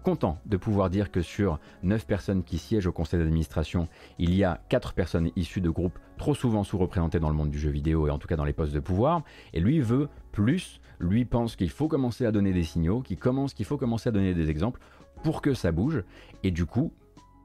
[0.05, 3.89] content de pouvoir dire que sur 9 personnes qui siègent au conseil d'administration,
[4.21, 7.59] il y a 4 personnes issues de groupes trop souvent sous-représentés dans le monde du
[7.59, 9.23] jeu vidéo et en tout cas dans les postes de pouvoir.
[9.53, 13.55] Et lui veut plus lui pense qu'il faut commencer à donner des signaux, qu'il commence,
[13.55, 14.81] qu'il faut commencer à donner des exemples
[15.23, 16.05] pour que ça bouge.
[16.43, 16.93] Et du coup,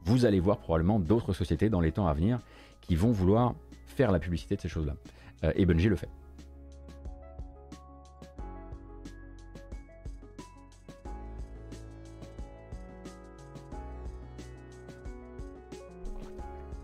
[0.03, 2.39] vous allez voir probablement d'autres sociétés dans les temps à venir
[2.81, 3.53] qui vont vouloir
[3.87, 4.95] faire la publicité de ces choses-là.
[5.43, 6.09] Euh, et Bungie le fait.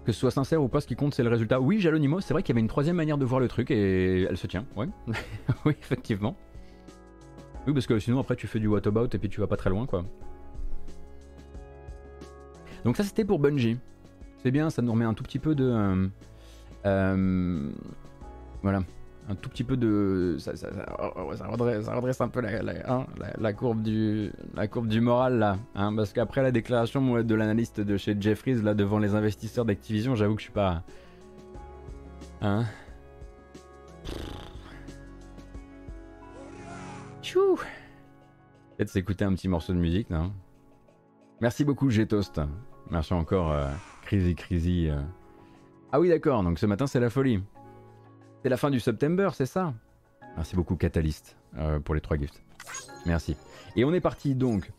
[0.07, 1.59] que ce soit sincère ou pas, ce qui compte c'est le résultat.
[1.59, 4.22] Oui, Jalonimo, c'est vrai qu'il y avait une troisième manière de voir le truc et
[4.22, 4.65] elle se tient.
[4.78, 4.88] Ouais.
[5.65, 6.38] oui, effectivement.
[7.68, 9.57] Oui, parce que sinon après tu fais du what about et puis tu vas pas
[9.57, 10.05] très loin quoi.
[12.86, 13.78] Donc ça c'était pour Bungie.
[14.41, 15.65] C'est bien, ça nous remet un tout petit peu de...
[15.65, 16.07] Euh,
[16.86, 17.70] euh,
[18.61, 18.84] voilà.
[19.30, 20.38] Un tout petit peu de...
[20.39, 20.53] Ça,
[21.49, 23.05] redresse, un peu hein,
[23.38, 25.57] la, courbe du, la courbe du moral là.
[25.76, 30.15] Hein, parce qu'après la déclaration de l'analyste de chez Jeffries là devant les investisseurs d'Activision,
[30.15, 30.84] j'avoue que je suis pas...
[32.41, 32.63] Hein
[38.78, 40.32] Peut-être s'écouter un petit morceau de musique, non?
[41.41, 42.39] Merci beaucoup, G-Toast.
[42.91, 43.71] Merci encore, euh,
[44.03, 44.88] Crazy Crazy.
[44.88, 45.01] Euh.
[45.91, 47.41] Ah oui, d'accord, donc ce matin, c'est la folie.
[48.43, 49.73] C'est la fin du September, c'est ça?
[50.36, 52.43] Merci beaucoup, Catalyst, euh, pour les trois gifts.
[53.07, 53.36] Merci.
[53.75, 54.71] Et on est parti donc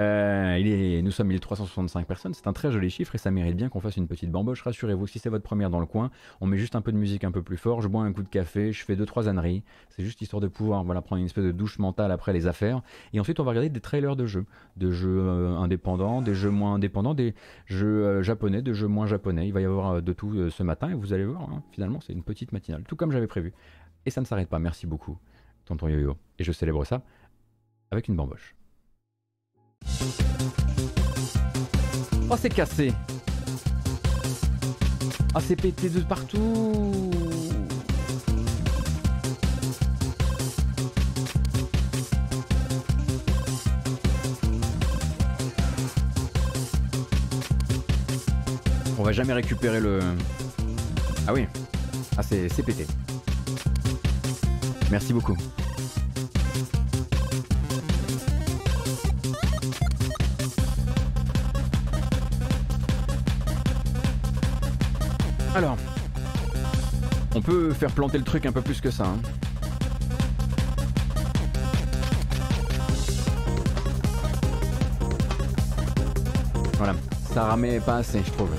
[0.00, 3.80] euh, nous sommes 1365 personnes, c'est un très joli chiffre et ça mérite bien qu'on
[3.80, 4.62] fasse une petite bamboche.
[4.62, 7.24] Rassurez-vous, si c'est votre première dans le coin, on met juste un peu de musique
[7.24, 9.62] un peu plus fort, je bois un coup de café, je fais 2-3 âneries.
[9.90, 12.82] C'est juste histoire de pouvoir voilà, prendre une espèce de douche mentale après les affaires.
[13.12, 16.50] Et ensuite, on va regarder des trailers de jeux, de jeux euh, indépendants, des jeux
[16.50, 17.34] moins indépendants, des
[17.66, 19.46] jeux euh, japonais, de jeux moins japonais.
[19.46, 22.12] Il va y avoir de tout ce matin et vous allez voir, hein, finalement, c'est
[22.12, 23.52] une petite matinale, tout comme j'avais prévu.
[24.06, 25.18] Et ça ne s'arrête pas, merci beaucoup,
[25.64, 26.16] tonton Yo-Yo.
[26.38, 27.02] Et je célèbre ça
[27.90, 28.54] avec une bamboche.
[32.30, 32.92] Oh, c'est cassé.
[35.34, 37.10] Ah, c'est pété de partout.
[48.98, 50.00] On va jamais récupérer le...
[51.26, 51.46] Ah oui.
[52.16, 52.86] Ah, c'est pété.
[54.90, 55.36] Merci beaucoup.
[65.54, 65.76] Alors,
[67.34, 69.04] on peut faire planter le truc un peu plus que ça.
[69.04, 69.18] Hein.
[76.78, 76.94] Voilà,
[77.34, 78.50] ça ramait pas assez, je trouve.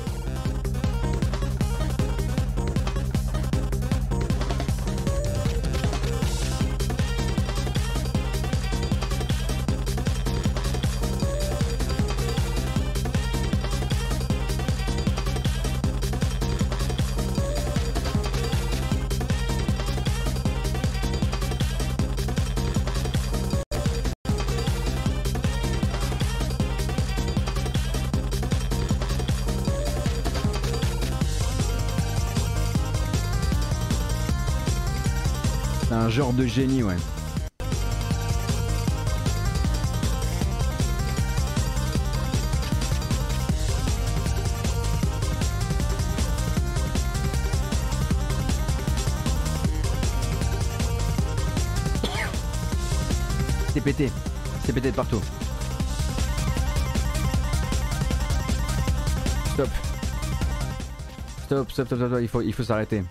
[36.10, 36.96] Genre de génie, ouais.
[53.74, 54.12] C'est pété,
[54.66, 55.22] c'est pété de partout.
[59.54, 59.68] Stop.
[61.46, 63.04] Stop, stop, stop, stop, il faut, il faut s'arrêter.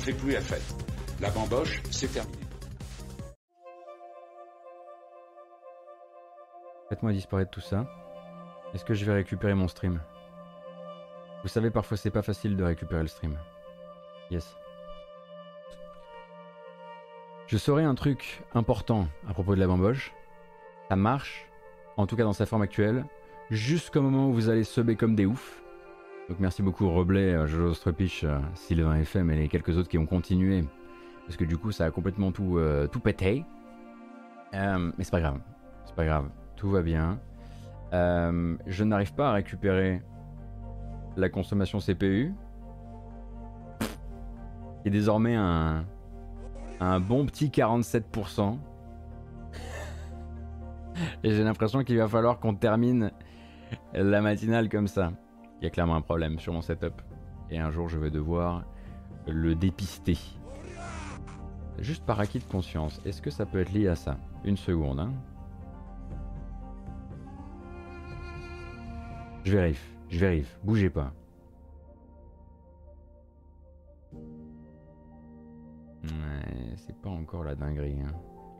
[0.00, 0.62] Fait plus la fête.
[1.20, 2.38] La bamboche, c'est terminé.
[6.88, 7.86] Faites-moi disparaître tout ça.
[8.74, 10.00] Est-ce que je vais récupérer mon stream?
[11.42, 13.36] Vous savez, parfois c'est pas facile de récupérer le stream.
[14.30, 14.56] Yes.
[17.46, 20.12] Je saurai un truc important à propos de la bamboche.
[20.88, 21.46] Ça marche,
[21.96, 23.04] en tout cas dans sa forme actuelle,
[23.50, 25.62] jusqu'au moment où vous allez subber comme des oufs.
[26.30, 29.98] Donc merci beaucoup Roblay, euh, Jojo Strepich, euh, Sylvain FM et les quelques autres qui
[29.98, 30.64] ont continué.
[31.26, 33.44] Parce que du coup ça a complètement tout, euh, tout pété.
[34.52, 35.40] mais c'est pas grave.
[35.86, 36.28] C'est pas grave.
[36.54, 37.18] Tout va bien.
[37.92, 40.02] je n'arrive pas à récupérer
[41.16, 42.32] la consommation CPU.
[44.84, 45.84] Est désormais un,
[46.78, 48.56] un bon petit 47%.
[51.24, 53.10] Et j'ai l'impression qu'il va falloir qu'on termine
[53.94, 55.10] la matinale comme ça.
[55.60, 57.02] Il y a clairement un problème sur mon setup.
[57.50, 58.64] Et un jour, je vais devoir
[59.26, 60.16] le dépister.
[61.78, 64.16] Juste par acquis de conscience, est-ce que ça peut être lié à ça?
[64.44, 65.12] Une seconde, hein.
[69.44, 71.12] Je vérifie, je vérifie, bougez pas.
[76.04, 78.00] Ouais, c'est pas encore la dinguerie.
[78.02, 78.12] Hein.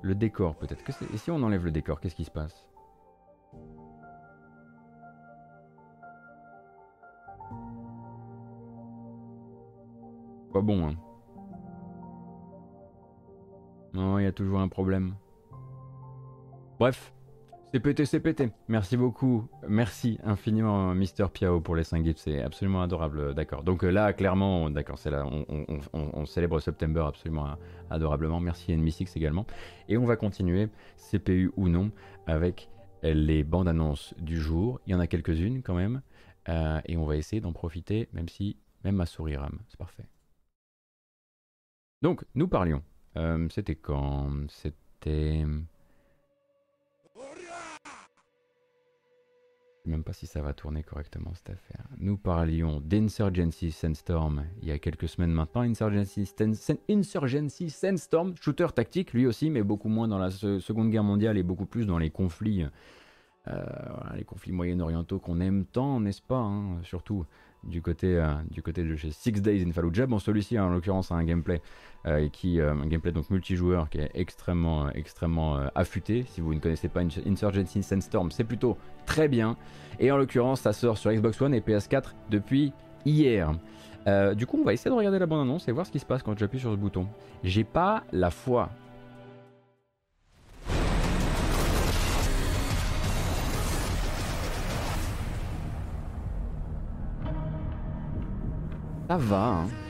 [0.03, 0.83] Le décor peut-être.
[1.13, 2.67] Et si on enlève le décor, qu'est-ce qui se passe?
[10.53, 10.97] Pas bon, hein.
[13.93, 15.15] Non, il y a toujours un problème.
[16.79, 17.13] Bref,
[17.73, 18.51] c'est pété, c'est pété.
[18.67, 19.49] Merci beaucoup.
[19.69, 22.17] Merci infiniment, Mister Piao, pour les 5 gifs.
[22.17, 23.33] C'est absolument adorable.
[23.33, 23.63] D'accord.
[23.63, 25.25] Donc euh, là, clairement, d'accord, c'est là.
[25.25, 27.57] On, célèbre September absolument
[27.89, 28.41] adorablement.
[28.41, 29.47] Merci NMI6 également.
[29.89, 31.93] Et on va continuer, CPU ou non,
[32.27, 32.71] avec
[33.05, 34.81] les bandes annonces du jour.
[34.87, 36.03] Il y en a quelques-unes quand même.
[36.49, 39.61] Euh, et on va essayer d'en profiter, même si même ma souris rame.
[39.69, 40.07] C'est parfait.
[42.03, 42.83] Donc, nous parlions.
[43.17, 44.31] Euh, c'était quand?
[44.49, 45.45] C'était.
[49.83, 51.85] Je sais même pas si ça va tourner correctement cette affaire.
[51.99, 55.63] Nous parlions d'Insurgency Sandstorm il y a quelques semaines maintenant.
[55.63, 56.31] Insurgency,
[56.89, 61.43] Insurgency Sandstorm, shooter tactique lui aussi, mais beaucoup moins dans la Seconde Guerre mondiale et
[61.43, 62.67] beaucoup plus dans les conflits,
[63.49, 63.65] euh,
[64.17, 67.25] les conflits moyen-orientaux qu'on aime tant, n'est-ce pas hein, Surtout
[67.65, 70.07] du côté, euh, du côté de chez Six Days in Fallujah.
[70.07, 71.61] Bon, celui-ci, en l'occurrence, a un gameplay,
[72.07, 76.25] euh, qui, euh, un gameplay donc multijoueur qui est extrêmement, extrêmement affûté.
[76.29, 79.57] Si vous ne connaissez pas Insurgency Sandstorm, c'est plutôt très bien.
[79.99, 82.73] Et en l'occurrence, ça sort sur Xbox One et PS4 depuis
[83.05, 83.53] hier.
[84.35, 86.23] du coup, on va essayer de regarder la bande-annonce et voir ce qui se passe
[86.23, 87.07] quand j'appuie sur ce bouton.
[87.45, 88.71] J'ai pas la foi
[99.11, 99.90] Ça va, hein.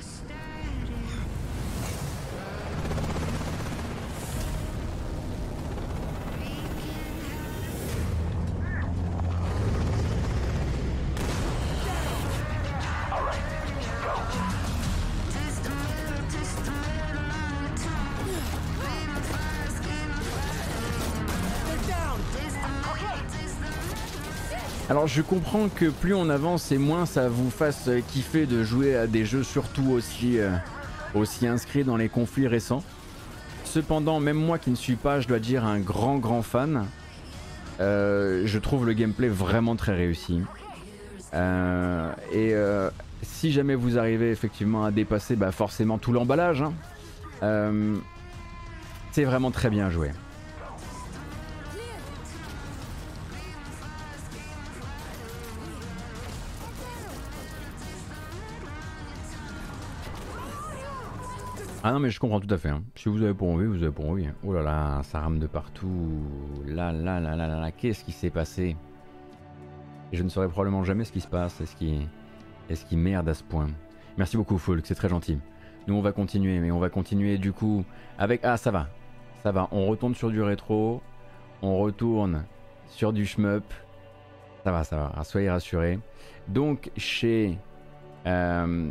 [24.91, 28.97] Alors je comprends que plus on avance et moins ça vous fasse kiffer de jouer
[28.97, 30.51] à des jeux surtout aussi, euh,
[31.45, 32.83] inscrits dans les conflits récents.
[33.63, 36.87] Cependant, même moi qui ne suis pas, je dois dire, un grand grand fan,
[37.79, 40.43] euh, je trouve le gameplay vraiment très réussi.
[41.35, 42.53] Euh, et
[43.23, 48.01] si jamais vous arrivez effectivement à dépasser bah, forcément tout l'emballage, hein,
[49.13, 50.11] c'est vraiment très bien joué.
[61.83, 62.69] Ah non mais je comprends tout à fait.
[62.69, 62.83] Hein.
[62.95, 64.27] Si vous avez pour envie, vous avez pour envie.
[64.27, 64.35] Hein.
[64.45, 66.11] Oh là là, ça rame de partout.
[66.67, 68.77] Là là là là là là, qu'est-ce qui s'est passé?
[70.13, 71.59] Et je ne saurais probablement jamais ce qui se passe.
[71.63, 72.07] Est-ce qui
[72.69, 73.69] est-ce qui merde à ce point
[74.19, 75.39] Merci beaucoup Folk, c'est très gentil.
[75.87, 77.83] Nous on va continuer, mais on va continuer du coup
[78.19, 78.89] avec ah ça va,
[79.43, 79.69] ça va.
[79.73, 81.01] On retourne sur du rétro,
[81.63, 82.45] on retourne
[82.89, 83.65] sur du shmup.
[84.65, 85.25] Ça va, ça va.
[85.25, 85.99] Soyez rassurés.
[86.47, 87.57] Donc chez
[88.27, 88.91] euh,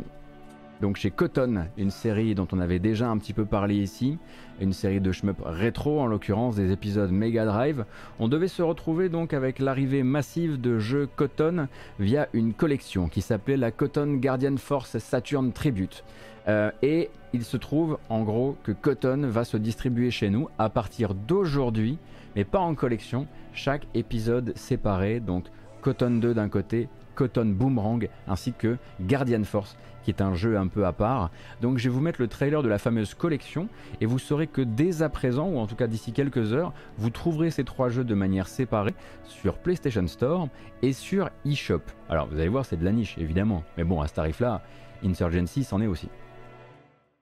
[0.80, 4.18] donc chez Cotton, une série dont on avait déjà un petit peu parlé ici,
[4.60, 7.84] une série de shmup rétro en l'occurrence des épisodes Mega Drive.
[8.18, 11.68] On devait se retrouver donc avec l'arrivée massive de jeux Cotton
[11.98, 16.04] via une collection qui s'appelait la Cotton Guardian Force Saturn Tribute.
[16.48, 20.70] Euh, et il se trouve en gros que Cotton va se distribuer chez nous à
[20.70, 21.98] partir d'aujourd'hui,
[22.36, 25.44] mais pas en collection, chaque épisode séparé, donc
[25.82, 30.68] Cotton 2 d'un côté, Cotton Boomerang ainsi que Guardian Force qui est un jeu un
[30.68, 31.30] peu à part.
[31.60, 33.68] Donc je vais vous mettre le trailer de la fameuse collection
[34.00, 37.10] et vous saurez que dès à présent, ou en tout cas d'ici quelques heures, vous
[37.10, 38.94] trouverez ces trois jeux de manière séparée
[39.24, 40.48] sur PlayStation Store
[40.82, 41.82] et sur eShop.
[42.08, 44.62] Alors vous allez voir, c'est de la niche évidemment, mais bon, à ce tarif-là,
[45.04, 46.08] Insurgency c'en est aussi.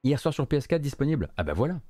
[0.05, 1.81] Hier soir sur PS4 disponible Ah bah voilà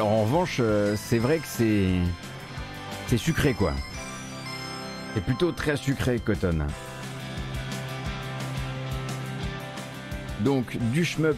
[0.00, 1.90] alors en revanche, euh, c'est vrai que c'est.
[3.18, 3.74] Sucré quoi.
[5.12, 6.60] C'est plutôt très sucré, Cotton.
[10.42, 11.36] Donc, du shmup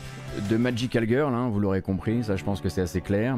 [0.48, 3.36] de Magical Girl, hein, vous l'aurez compris, ça je pense que c'est assez clair,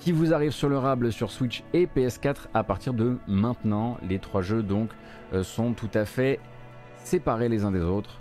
[0.00, 3.96] qui vous arrive sur le Rable sur Switch et PS4 à partir de maintenant.
[4.06, 4.90] Les trois jeux donc
[5.32, 6.38] euh, sont tout à fait
[6.98, 8.20] séparés les uns des autres.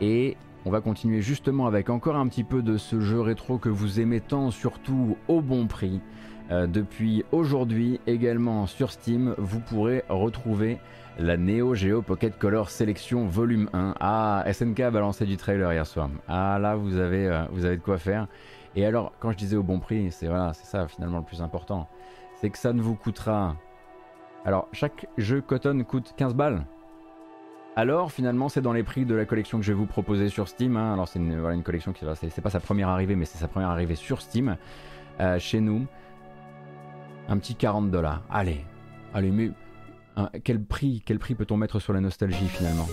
[0.00, 0.36] Et
[0.66, 4.00] on va continuer justement avec encore un petit peu de ce jeu rétro que vous
[4.00, 6.00] aimez tant, surtout au bon prix.
[6.50, 10.78] Euh, depuis aujourd'hui également sur Steam, vous pourrez retrouver
[11.18, 13.94] la Neo Geo Pocket Color Selection Volume 1.
[14.00, 16.10] Ah, SNK a balancé du trailer hier soir.
[16.28, 18.26] Ah là, vous avez, euh, vous avez de quoi faire.
[18.76, 21.42] Et alors, quand je disais au bon prix, c'est voilà, c'est ça finalement le plus
[21.42, 21.88] important.
[22.34, 23.56] C'est que ça ne vous coûtera.
[24.44, 26.64] Alors, chaque jeu Cotton coûte 15 balles.
[27.76, 30.48] Alors finalement c'est dans les prix de la collection que je vais vous proposer sur
[30.48, 30.76] Steam.
[30.76, 30.92] Hein.
[30.92, 33.94] Alors c'est une, collection qui c'est pas sa première arrivée mais c'est sa première arrivée
[33.94, 34.56] sur Steam
[35.20, 35.86] euh, chez nous.
[37.28, 38.22] Un petit 40 dollars.
[38.30, 38.64] Allez,
[39.14, 39.50] allez mais
[40.44, 42.88] quel prix, quel prix peut-on mettre sur la nostalgie finalement?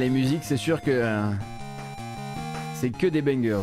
[0.00, 0.90] Les musiques, c'est sûr que.
[0.90, 1.30] Euh,
[2.74, 3.60] c'est que des bangers.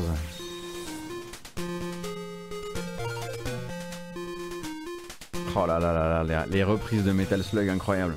[5.55, 8.15] Oh là là là là, les reprises de Metal Slug incroyables.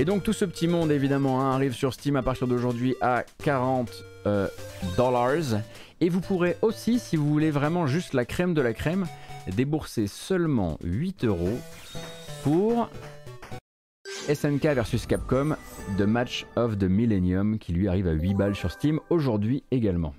[0.00, 3.22] Et donc tout ce petit monde évidemment hein, arrive sur Steam à partir d'aujourd'hui à
[3.44, 3.88] 40
[4.26, 4.48] euh,
[4.96, 5.60] dollars.
[6.00, 9.06] Et vous pourrez aussi, si vous voulez vraiment juste la crème de la crème,
[9.46, 11.60] débourser seulement 8 euros
[12.42, 12.88] pour
[14.28, 15.56] SNK versus Capcom
[15.96, 20.14] The Match of the Millennium qui lui arrive à 8 balles sur Steam aujourd'hui également.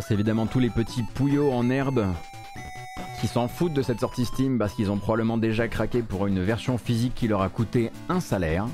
[0.00, 2.06] C'est évidemment tous les petits pouillots en herbe
[3.20, 6.42] qui s'en foutent de cette sortie Steam parce qu'ils ont probablement déjà craqué pour une
[6.42, 8.66] version physique qui leur a coûté un salaire.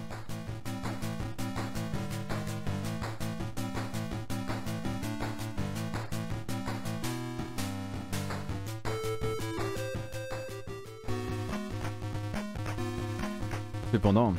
[13.92, 14.34] Cependant,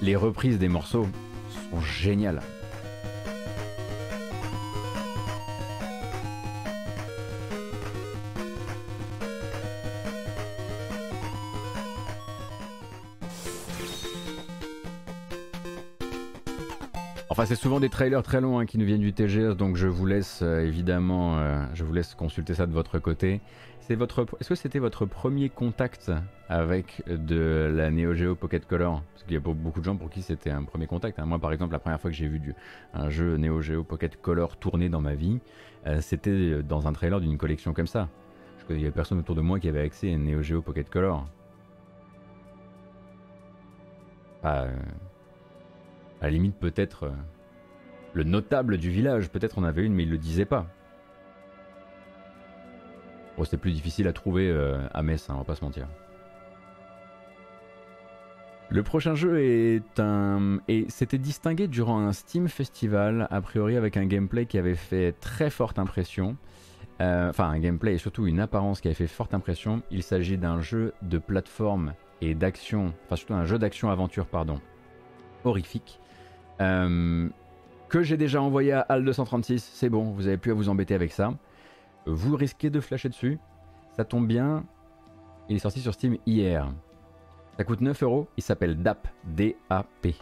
[0.00, 1.06] les reprises des morceaux
[1.70, 2.40] sont géniales.
[17.46, 20.04] C'est souvent des trailers très longs hein, qui nous viennent du TGS, donc je vous
[20.04, 23.40] laisse euh, évidemment, euh, je vous laisse consulter ça de votre côté.
[23.78, 26.10] C'est votre, est-ce que c'était votre premier contact
[26.48, 29.00] avec de la Neo Geo Pocket Color?
[29.12, 31.20] Parce qu'il y a beaucoup de gens pour qui c'était un premier contact.
[31.20, 31.26] Hein.
[31.26, 32.52] Moi, par exemple, la première fois que j'ai vu
[32.94, 35.38] un jeu Neo Geo Pocket Color tourner dans ma vie,
[35.86, 38.08] euh, c'était dans un trailer d'une collection comme ça.
[38.58, 41.24] Je avait personne autour de moi qui avait accès à Neo Geo Pocket Color.
[44.42, 44.66] À
[46.20, 47.12] la limite, peut-être
[48.16, 50.66] le notable du village, peut-être on avait une, mais il le disait pas.
[53.36, 55.86] Bon, c'était plus difficile à trouver euh, à Metz, hein, on va pas se mentir.
[58.70, 60.60] Le prochain jeu est un.
[60.66, 65.12] et c'était distingué durant un Steam Festival, a priori avec un gameplay qui avait fait
[65.20, 66.38] très forte impression.
[67.02, 69.82] Euh, enfin, un gameplay et surtout une apparence qui avait fait forte impression.
[69.90, 71.92] Il s'agit d'un jeu de plateforme
[72.22, 74.58] et d'action, enfin surtout un jeu d'action-aventure, pardon,
[75.44, 76.00] horrifique,
[76.62, 77.28] euh,
[77.88, 81.12] que j'ai déjà envoyé à HAL236, c'est bon, vous avez plus à vous embêter avec
[81.12, 81.34] ça.
[82.06, 83.38] Vous risquez de flasher dessus,
[83.96, 84.64] ça tombe bien,
[85.48, 86.68] il est sorti sur Steam hier.
[87.56, 90.14] Ça coûte 9 euros, il s'appelle DAP, D-A-P.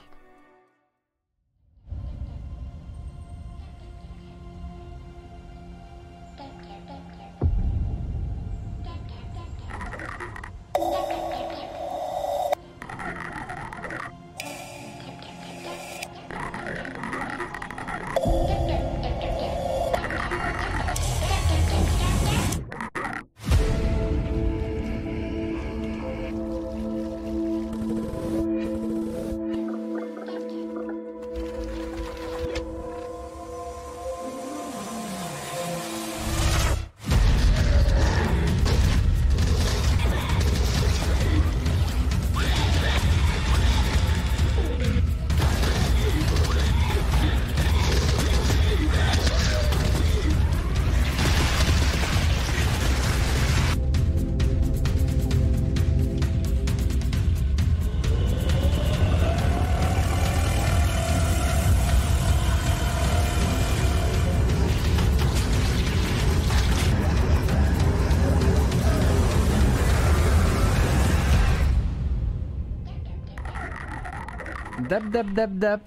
[74.88, 75.80] Dap dap dap dap.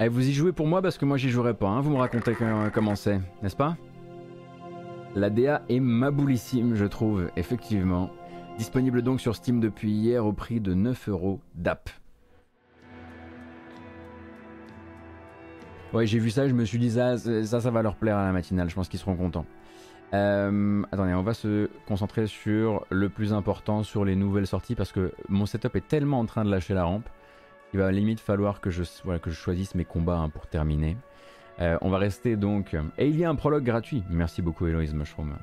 [0.00, 1.68] Eh, vous y jouez pour moi parce que moi j'y jouerai pas.
[1.68, 1.80] Hein.
[1.80, 2.34] Vous me racontez
[2.72, 3.76] comment c'est, n'est-ce pas?
[5.14, 8.10] La DA est maboulissime, je trouve, effectivement.
[8.58, 11.90] Disponible donc sur Steam depuis hier au prix de 9 euros DAP.
[15.92, 18.24] Ouais, j'ai vu ça, je me suis dit ça, ça, ça va leur plaire à
[18.24, 19.46] la matinale, je pense qu'ils seront contents.
[20.14, 24.92] Euh, attendez, on va se concentrer sur le plus important, sur les nouvelles sorties, parce
[24.92, 27.08] que mon setup est tellement en train de lâcher la rampe
[27.72, 28.82] il va à limite falloir que je,
[29.18, 30.96] que je choisisse mes combats hein, pour terminer.
[31.60, 32.74] Euh, on va rester donc.
[32.98, 34.02] Et il y a un prologue gratuit.
[34.10, 35.36] Merci beaucoup, Eloise Mushroom.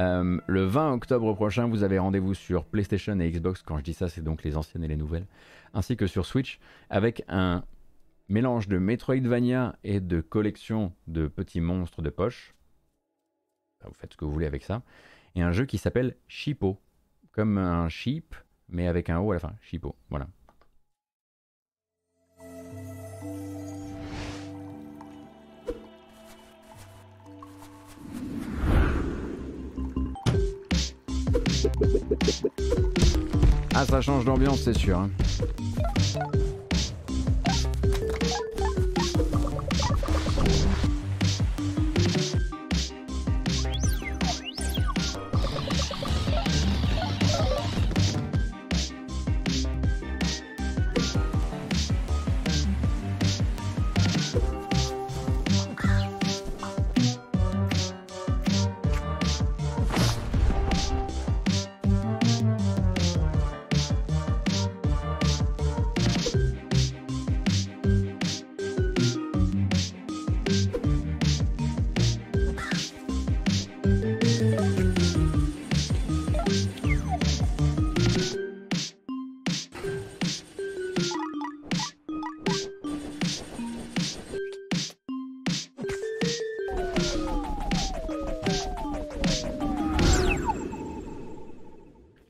[0.00, 3.62] Euh, le 20 octobre prochain, vous avez rendez-vous sur PlayStation et Xbox.
[3.62, 5.26] Quand je dis ça, c'est donc les anciennes et les nouvelles.
[5.74, 7.64] Ainsi que sur Switch, avec un
[8.28, 12.54] mélange de Metroidvania et de collection de petits monstres de poche.
[13.84, 14.82] Vous faites ce que vous voulez avec ça.
[15.34, 16.78] Et un jeu qui s'appelle Sheepo.
[17.32, 18.34] Comme un sheep,
[18.68, 20.28] mais avec un O à la fin, Chipo, voilà.
[33.74, 34.98] Ah, ça change d'ambiance, c'est sûr.
[34.98, 35.10] Hein.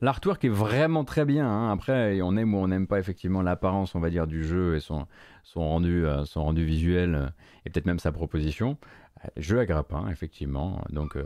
[0.02, 1.48] L'artwork est vraiment très bien.
[1.48, 1.70] Hein.
[1.70, 4.80] Après, on aime ou on n'aime pas effectivement l'apparence, on va dire, du jeu et
[4.80, 5.06] son,
[5.56, 7.26] euh, rendu visuel euh,
[7.64, 8.76] et peut-être même sa proposition.
[9.24, 10.82] Euh, jeu à grappin, effectivement.
[10.90, 11.16] Donc,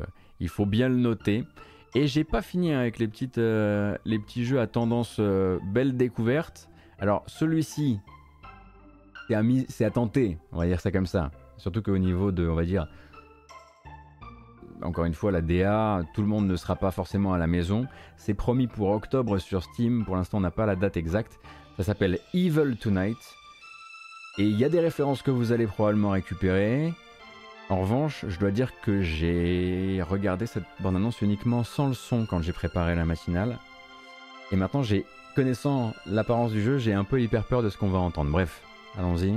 [0.40, 1.44] il faut bien le noter.
[1.94, 5.18] Et j'ai pas fini avec les, petites, les petits jeux à tendance
[5.72, 6.68] belle découverte.
[6.98, 7.98] Alors, celui-ci,
[9.28, 11.30] c'est à, à tenter, on va dire ça comme ça.
[11.56, 12.86] Surtout qu'au niveau de, on va dire,
[14.82, 17.86] encore une fois, la DA, tout le monde ne sera pas forcément à la maison.
[18.16, 20.04] C'est promis pour octobre sur Steam.
[20.04, 21.38] Pour l'instant, on n'a pas la date exacte.
[21.76, 23.18] Ça s'appelle Evil Tonight.
[24.38, 26.92] Et il y a des références que vous allez probablement récupérer.
[27.68, 32.42] En revanche, je dois dire que j'ai regardé cette bande-annonce uniquement sans le son quand
[32.42, 33.58] j'ai préparé la matinale.
[34.52, 35.04] Et maintenant, j'ai
[35.34, 38.30] connaissant l'apparence du jeu, j'ai un peu hyper peur de ce qu'on va entendre.
[38.30, 38.62] Bref,
[38.96, 39.34] allons-y.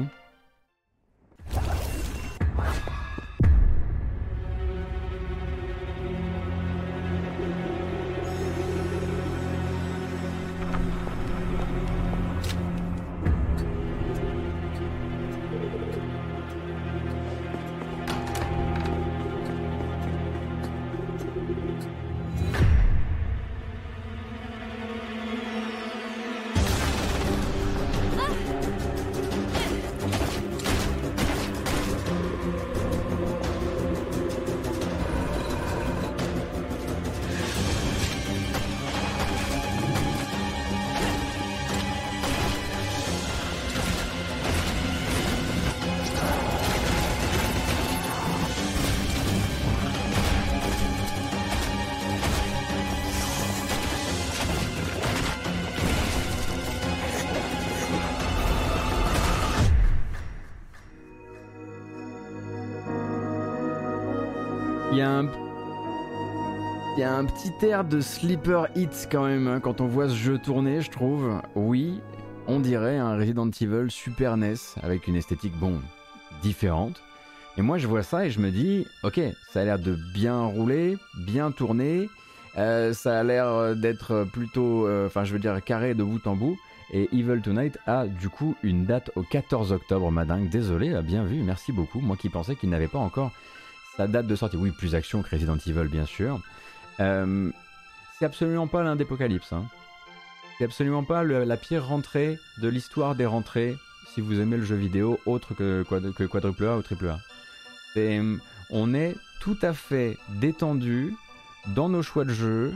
[67.03, 70.81] Un petit air de Sleeper Hits quand même hein, quand on voit ce jeu tourner,
[70.81, 71.41] je trouve.
[71.55, 72.01] Oui,
[72.47, 75.79] on dirait un Resident Evil Super NES avec une esthétique, bon,
[76.41, 77.01] différente.
[77.57, 79.19] Et moi, je vois ça et je me dis, ok,
[79.51, 82.09] ça a l'air de bien rouler, bien tourner.
[82.57, 86.35] Euh, ça a l'air d'être plutôt, euh, enfin, je veux dire, carré de bout en
[86.35, 86.57] bout.
[86.91, 90.49] Et Evil Tonight a du coup une date au 14 octobre, madingue.
[90.49, 91.99] Désolé, bien vu, merci beaucoup.
[91.99, 93.31] Moi qui pensais qu'il n'avait pas encore
[93.95, 94.57] sa date de sortie.
[94.57, 96.41] Oui, plus action que Resident Evil, bien sûr.
[96.99, 97.51] Euh,
[98.17, 99.53] c'est absolument pas l'un d'Apocalypse.
[99.53, 99.65] Hein.
[100.57, 103.77] C'est absolument pas la pire rentrée de l'histoire des rentrées
[104.13, 107.19] si vous aimez le jeu vidéo autre que, que quadruple A ou triple A.
[108.69, 111.15] on est tout à fait détendu
[111.67, 112.73] dans nos choix de jeu,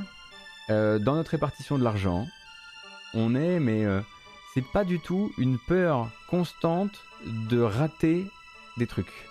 [0.70, 2.26] euh, dans notre répartition de l'argent.
[3.14, 4.02] On est, mais euh,
[4.54, 8.28] c'est pas du tout une peur constante de rater
[8.78, 9.28] des trucs.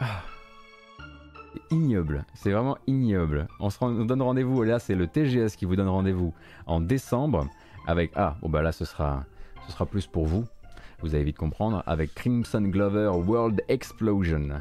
[0.00, 0.22] Ah
[1.70, 2.24] ignoble.
[2.34, 3.48] C'est vraiment ignoble.
[3.60, 4.62] On se donne rendez-vous.
[4.62, 6.34] Là, c'est le TGS qui vous donne rendez-vous
[6.66, 7.48] en décembre
[7.86, 8.12] avec.
[8.14, 9.24] Ah, bon, bah là, ce sera,
[9.66, 10.44] ce sera plus pour vous.
[11.00, 11.82] Vous allez vite comprendre.
[11.86, 14.60] Avec Crimson Glover World Explosion.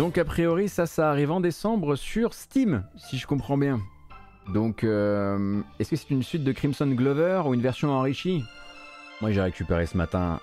[0.00, 3.82] Donc a priori ça, ça arrive en décembre sur Steam, si je comprends bien.
[4.48, 8.42] Donc euh, est-ce que c'est une suite de Crimson Glover ou une version enrichie?
[9.20, 10.40] Moi j'ai récupéré ce matin,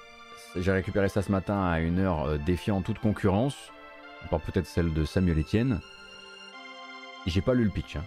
[0.56, 3.56] j'ai récupéré ça ce matin à une heure euh, défiant toute concurrence,
[4.24, 5.80] à part peut-être celle de Samuel Etienne.
[7.26, 7.96] Et j'ai pas lu le pitch.
[7.96, 8.04] Hein.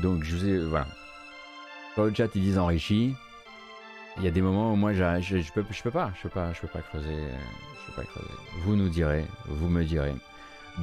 [0.00, 0.86] Donc je vous ai voilà.
[1.94, 3.16] Sur le chat ils disent enrichi.
[4.18, 6.28] Il y a des moments où moi je, je, peux, je peux pas, je peux
[6.28, 7.16] pas, je peux pas creuser,
[7.80, 8.30] je peux pas creuser.
[8.62, 10.14] Vous nous direz, vous me direz.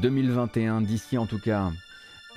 [0.02, 1.72] 2021, d'ici en tout cas,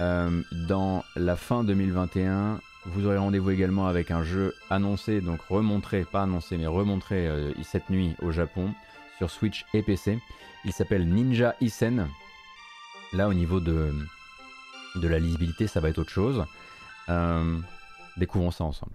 [0.00, 6.04] euh, dans la fin 2021, vous aurez rendez-vous également avec un jeu annoncé, donc remontré,
[6.04, 8.72] pas annoncé, mais remontré euh, cette nuit au Japon
[9.18, 10.18] sur Switch et PC.
[10.64, 12.08] Il s'appelle Ninja Isen.
[13.12, 13.92] Là, au niveau de,
[14.96, 16.44] de la lisibilité, ça va être autre chose.
[17.08, 17.58] Euh,
[18.16, 18.92] découvrons ça ensemble.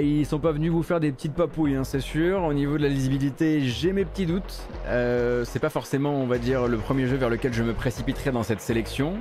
[0.00, 2.42] Ils sont pas venus vous faire des petites papouilles, hein, c'est sûr.
[2.42, 4.62] Au niveau de la lisibilité, j'ai mes petits doutes.
[4.86, 8.32] Euh, c'est pas forcément, on va dire, le premier jeu vers lequel je me précipiterai
[8.32, 9.14] dans cette sélection.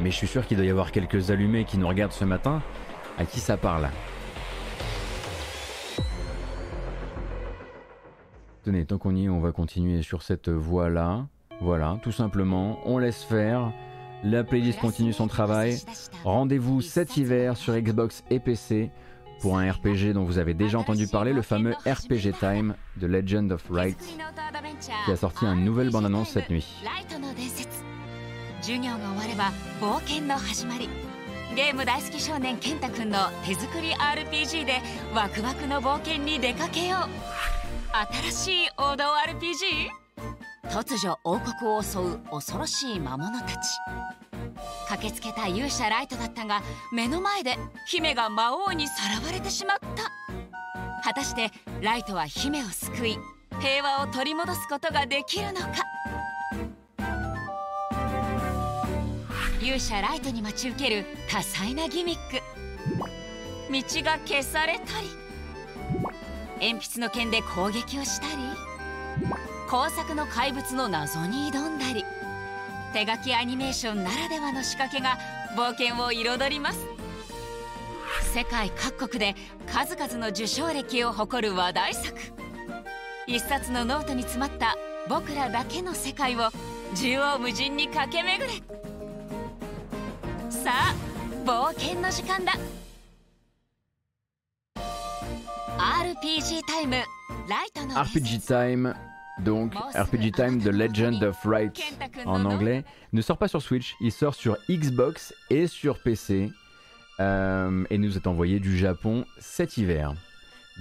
[0.00, 2.62] Mais je suis sûr qu'il doit y avoir quelques allumés qui nous regardent ce matin.
[3.18, 3.88] À qui ça parle
[8.62, 11.26] Tenez, tant qu'on y est, on va continuer sur cette voie-là.
[11.60, 13.72] Voilà, tout simplement, on laisse faire.
[14.24, 15.78] La playlist continue son travail.
[16.24, 18.90] Rendez-vous cet hiver sur Xbox et PC
[19.40, 23.52] pour un RPG dont vous avez déjà entendu parler, le fameux RPG Time de Legend
[23.52, 23.98] of Wright,
[25.04, 26.66] qui a sorti une nouvelle bande-annonce cette nuit.
[44.88, 46.62] 駆けつけた勇者ライトだったが
[46.92, 50.10] 目の前で姫が魔王にさらわれてしまった。
[51.04, 51.50] 果たして
[51.80, 53.18] ライトは姫を救い
[53.60, 55.68] 平和を取り戻すことができるのか。
[59.60, 62.42] 勇者ライトに待ち受ける多彩なギミック。
[63.70, 65.08] 道が消されたり
[66.60, 68.32] 鉛筆の剣で攻撃をしたり
[69.68, 72.02] 工作の怪物の謎に挑んだり。
[72.92, 75.18] 手書きアニメーションならではの仕掛けが
[75.56, 76.86] 冒険を彩ります。
[78.32, 79.34] 世界各国で
[79.66, 82.18] 数々の受賞歴を誇る話題作。
[83.26, 84.76] 一冊のノートに詰まった
[85.08, 86.50] 僕らだけの世界を
[86.94, 88.48] 縦横無尽に駆け巡れ。
[90.50, 90.94] さあ
[91.44, 92.52] 冒険の時間だ。
[95.78, 96.96] RPG タイム
[97.48, 98.96] ライトの RPG タイム。
[99.44, 101.80] Donc RPG Time The Legend of Wright
[102.24, 106.50] en anglais, ne sort pas sur Switch, il sort sur Xbox et sur PC
[107.20, 110.14] euh, et nous est envoyé du Japon cet hiver.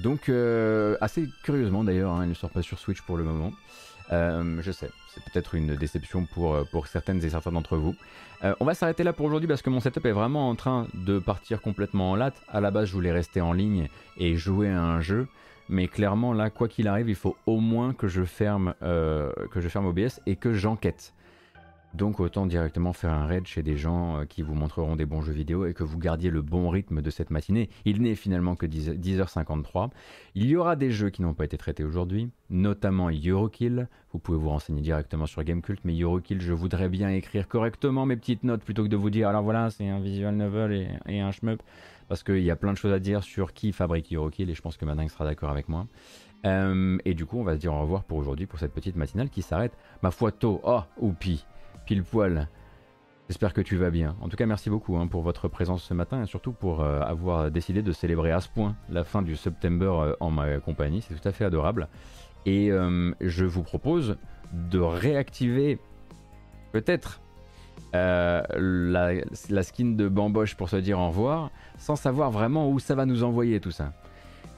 [0.02, 3.52] Donc euh, assez curieusement d'ailleurs, hein, il ne sort pas sur Switch pour le moment.
[4.12, 7.96] Euh, je sais, c'est peut-être une déception pour, pour certaines et certains d'entre vous.
[8.60, 11.20] on va s'arrêter là pour aujourd'hui parce que mon setup est vraiment en train de
[11.20, 12.42] partir complètement en latte.
[12.48, 15.28] À la base, je voulais rester en ligne et jouer à un jeu.
[15.70, 19.60] Mais clairement, là, quoi qu'il arrive, il faut au moins que je ferme, euh, que
[19.60, 21.14] je ferme OBS et que j'enquête.
[21.94, 25.22] Donc autant directement faire un raid chez des gens euh, qui vous montreront des bons
[25.22, 27.70] jeux vidéo et que vous gardiez le bon rythme de cette matinée.
[27.86, 29.90] Il n'est finalement que 10, h 53
[30.36, 33.88] Il y aura des jeux qui n'ont pas été traités aujourd'hui, notamment Eurokill.
[34.12, 38.18] Vous pouvez vous renseigner directement sur Gamecult, mais Eurokill, je voudrais bien écrire correctement mes
[38.18, 41.20] petites notes plutôt que de vous dire alors voilà, c'est un visual novel et, et
[41.22, 41.64] un shmup
[42.08, 44.62] parce qu'il y a plein de choses à dire sur qui fabrique Eurokill et je
[44.62, 45.88] pense que Madingue sera d'accord avec moi.
[46.46, 48.96] Euh, et du coup, on va se dire au revoir pour aujourd'hui, pour cette petite
[48.96, 50.62] matinale qui s'arrête, ma foi, tôt.
[50.64, 51.46] Oh, oupi,
[51.86, 52.48] pile poil.
[53.28, 54.16] J'espère que tu vas bien.
[54.22, 57.02] En tout cas, merci beaucoup hein, pour votre présence ce matin et surtout pour euh,
[57.02, 61.02] avoir décidé de célébrer à ce point la fin du September euh, en ma compagnie.
[61.02, 61.90] C'est tout à fait adorable.
[62.46, 62.70] Et
[63.20, 64.16] je vous propose
[64.54, 65.80] de réactiver
[66.72, 67.20] peut-être
[67.96, 68.42] euh,
[69.50, 73.06] la, skin de Bamboche pour se dire au revoir, sans savoir vraiment où ça va
[73.06, 73.94] nous envoyer tout ça.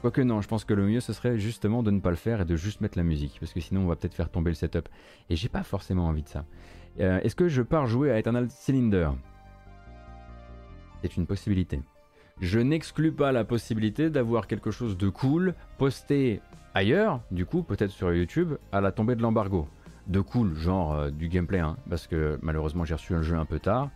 [0.01, 2.41] Quoique non, je pense que le mieux ce serait justement de ne pas le faire
[2.41, 4.55] et de juste mettre la musique, parce que sinon on va peut-être faire tomber le
[4.55, 4.87] setup.
[5.29, 6.45] Et j'ai pas forcément envie de ça.
[6.99, 9.11] Euh, est-ce que je pars jouer à Eternal Cylinder?
[11.01, 11.81] C'est une possibilité.
[12.41, 16.41] Je n'exclus pas la possibilité d'avoir quelque chose de cool posté
[16.73, 19.67] ailleurs, du coup peut-être sur YouTube, à la tombée de l'embargo.
[20.09, 23.45] De cool, genre euh, du gameplay, hein, parce que malheureusement j'ai reçu un jeu un
[23.45, 23.89] peu tard.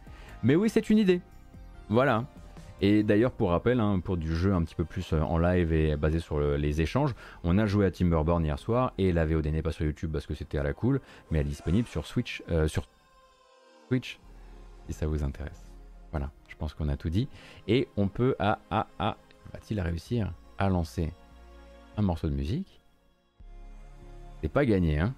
[0.44, 1.22] Mais oui, c'est une idée.
[1.90, 2.26] Voilà,
[2.86, 5.72] et d'ailleurs, pour rappel, hein, pour du jeu un petit peu plus euh, en live
[5.72, 7.16] et basé sur les échanges,
[7.46, 10.26] on a joué à Timberborn hier soir et la VOD n'est pas sur YouTube parce
[10.26, 11.00] que c'était à la cool,
[11.32, 12.86] mais elle est disponible sur Switch, euh, sur
[13.88, 14.20] Twitch,
[14.88, 15.66] si ça vous intéresse.
[16.12, 17.30] Voilà, je pense qu'on a tout dit.
[17.70, 19.16] Et on peut à à à
[19.54, 21.14] va-t-il réussir à lancer
[21.96, 22.82] un morceau de musique?
[24.42, 25.14] C'est pas gagné, hein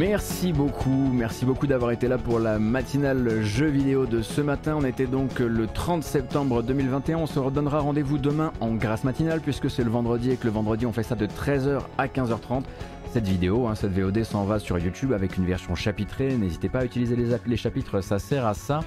[0.00, 4.78] Merci beaucoup, merci beaucoup d'avoir été là pour la matinale jeu vidéo de ce matin.
[4.80, 7.18] On était donc le 30 septembre 2021.
[7.18, 10.52] On se redonnera rendez-vous demain en grâce matinale puisque c'est le vendredi et que le
[10.52, 12.62] vendredi on fait ça de 13h à 15h30
[13.12, 16.36] cette vidéo, hein, cette VOD s'en va sur YouTube avec une version chapitrée.
[16.36, 18.80] N'hésitez pas à utiliser les, les, chapitres, ça sert à ça.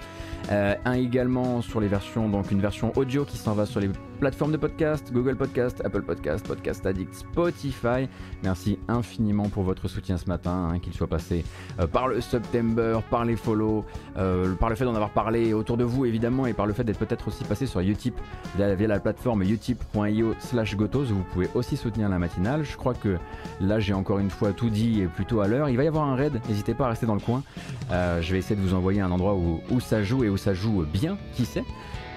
[0.49, 3.90] Euh, un également sur les versions, donc une version audio qui s'en va sur les
[4.24, 8.08] plateformes de podcast, Google Podcast, Apple Podcast, Podcast Addict, Spotify.
[8.41, 11.44] Merci infiniment pour votre soutien ce matin, hein, qu'il soit passé
[11.82, 13.84] euh, par le September, par les follow,
[14.16, 16.86] euh, par le fait d'en avoir parlé autour de vous évidemment et par le fait
[16.86, 18.16] d'être peut-être aussi passé sur Utip
[18.56, 21.04] via, la plateforme utip.io slash gotos.
[21.04, 22.64] Vous pouvez aussi soutenir la matinale.
[22.64, 23.18] Je crois que
[23.60, 25.68] là j'ai encore une fois tout dit et plutôt à l'heure.
[25.68, 27.44] Il va y avoir un raid, n'hésitez pas à rester dans le coin.
[27.91, 30.86] je vais essayer de vous envoyer un endroit où ça joue et où ça joue
[30.86, 31.66] bien, qui sait.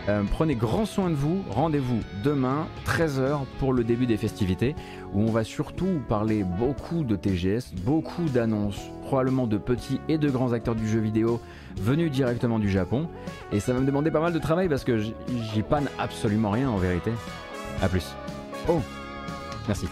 [0.09, 4.77] Euh, prenez grand soin de vous, rendez-vous demain 13h pour le début des festivités
[5.13, 10.31] où on va surtout parler beaucoup de TGS, beaucoup d'annonces, probablement de petits et de
[10.31, 11.41] grands acteurs du jeu vidéo
[11.77, 13.09] venus directement du Japon
[13.53, 16.71] et ça va me demander pas mal de travail parce que j'y panne absolument rien
[16.71, 17.11] en vérité.
[17.83, 18.15] A plus.
[18.69, 18.81] Oh,
[19.67, 19.87] merci.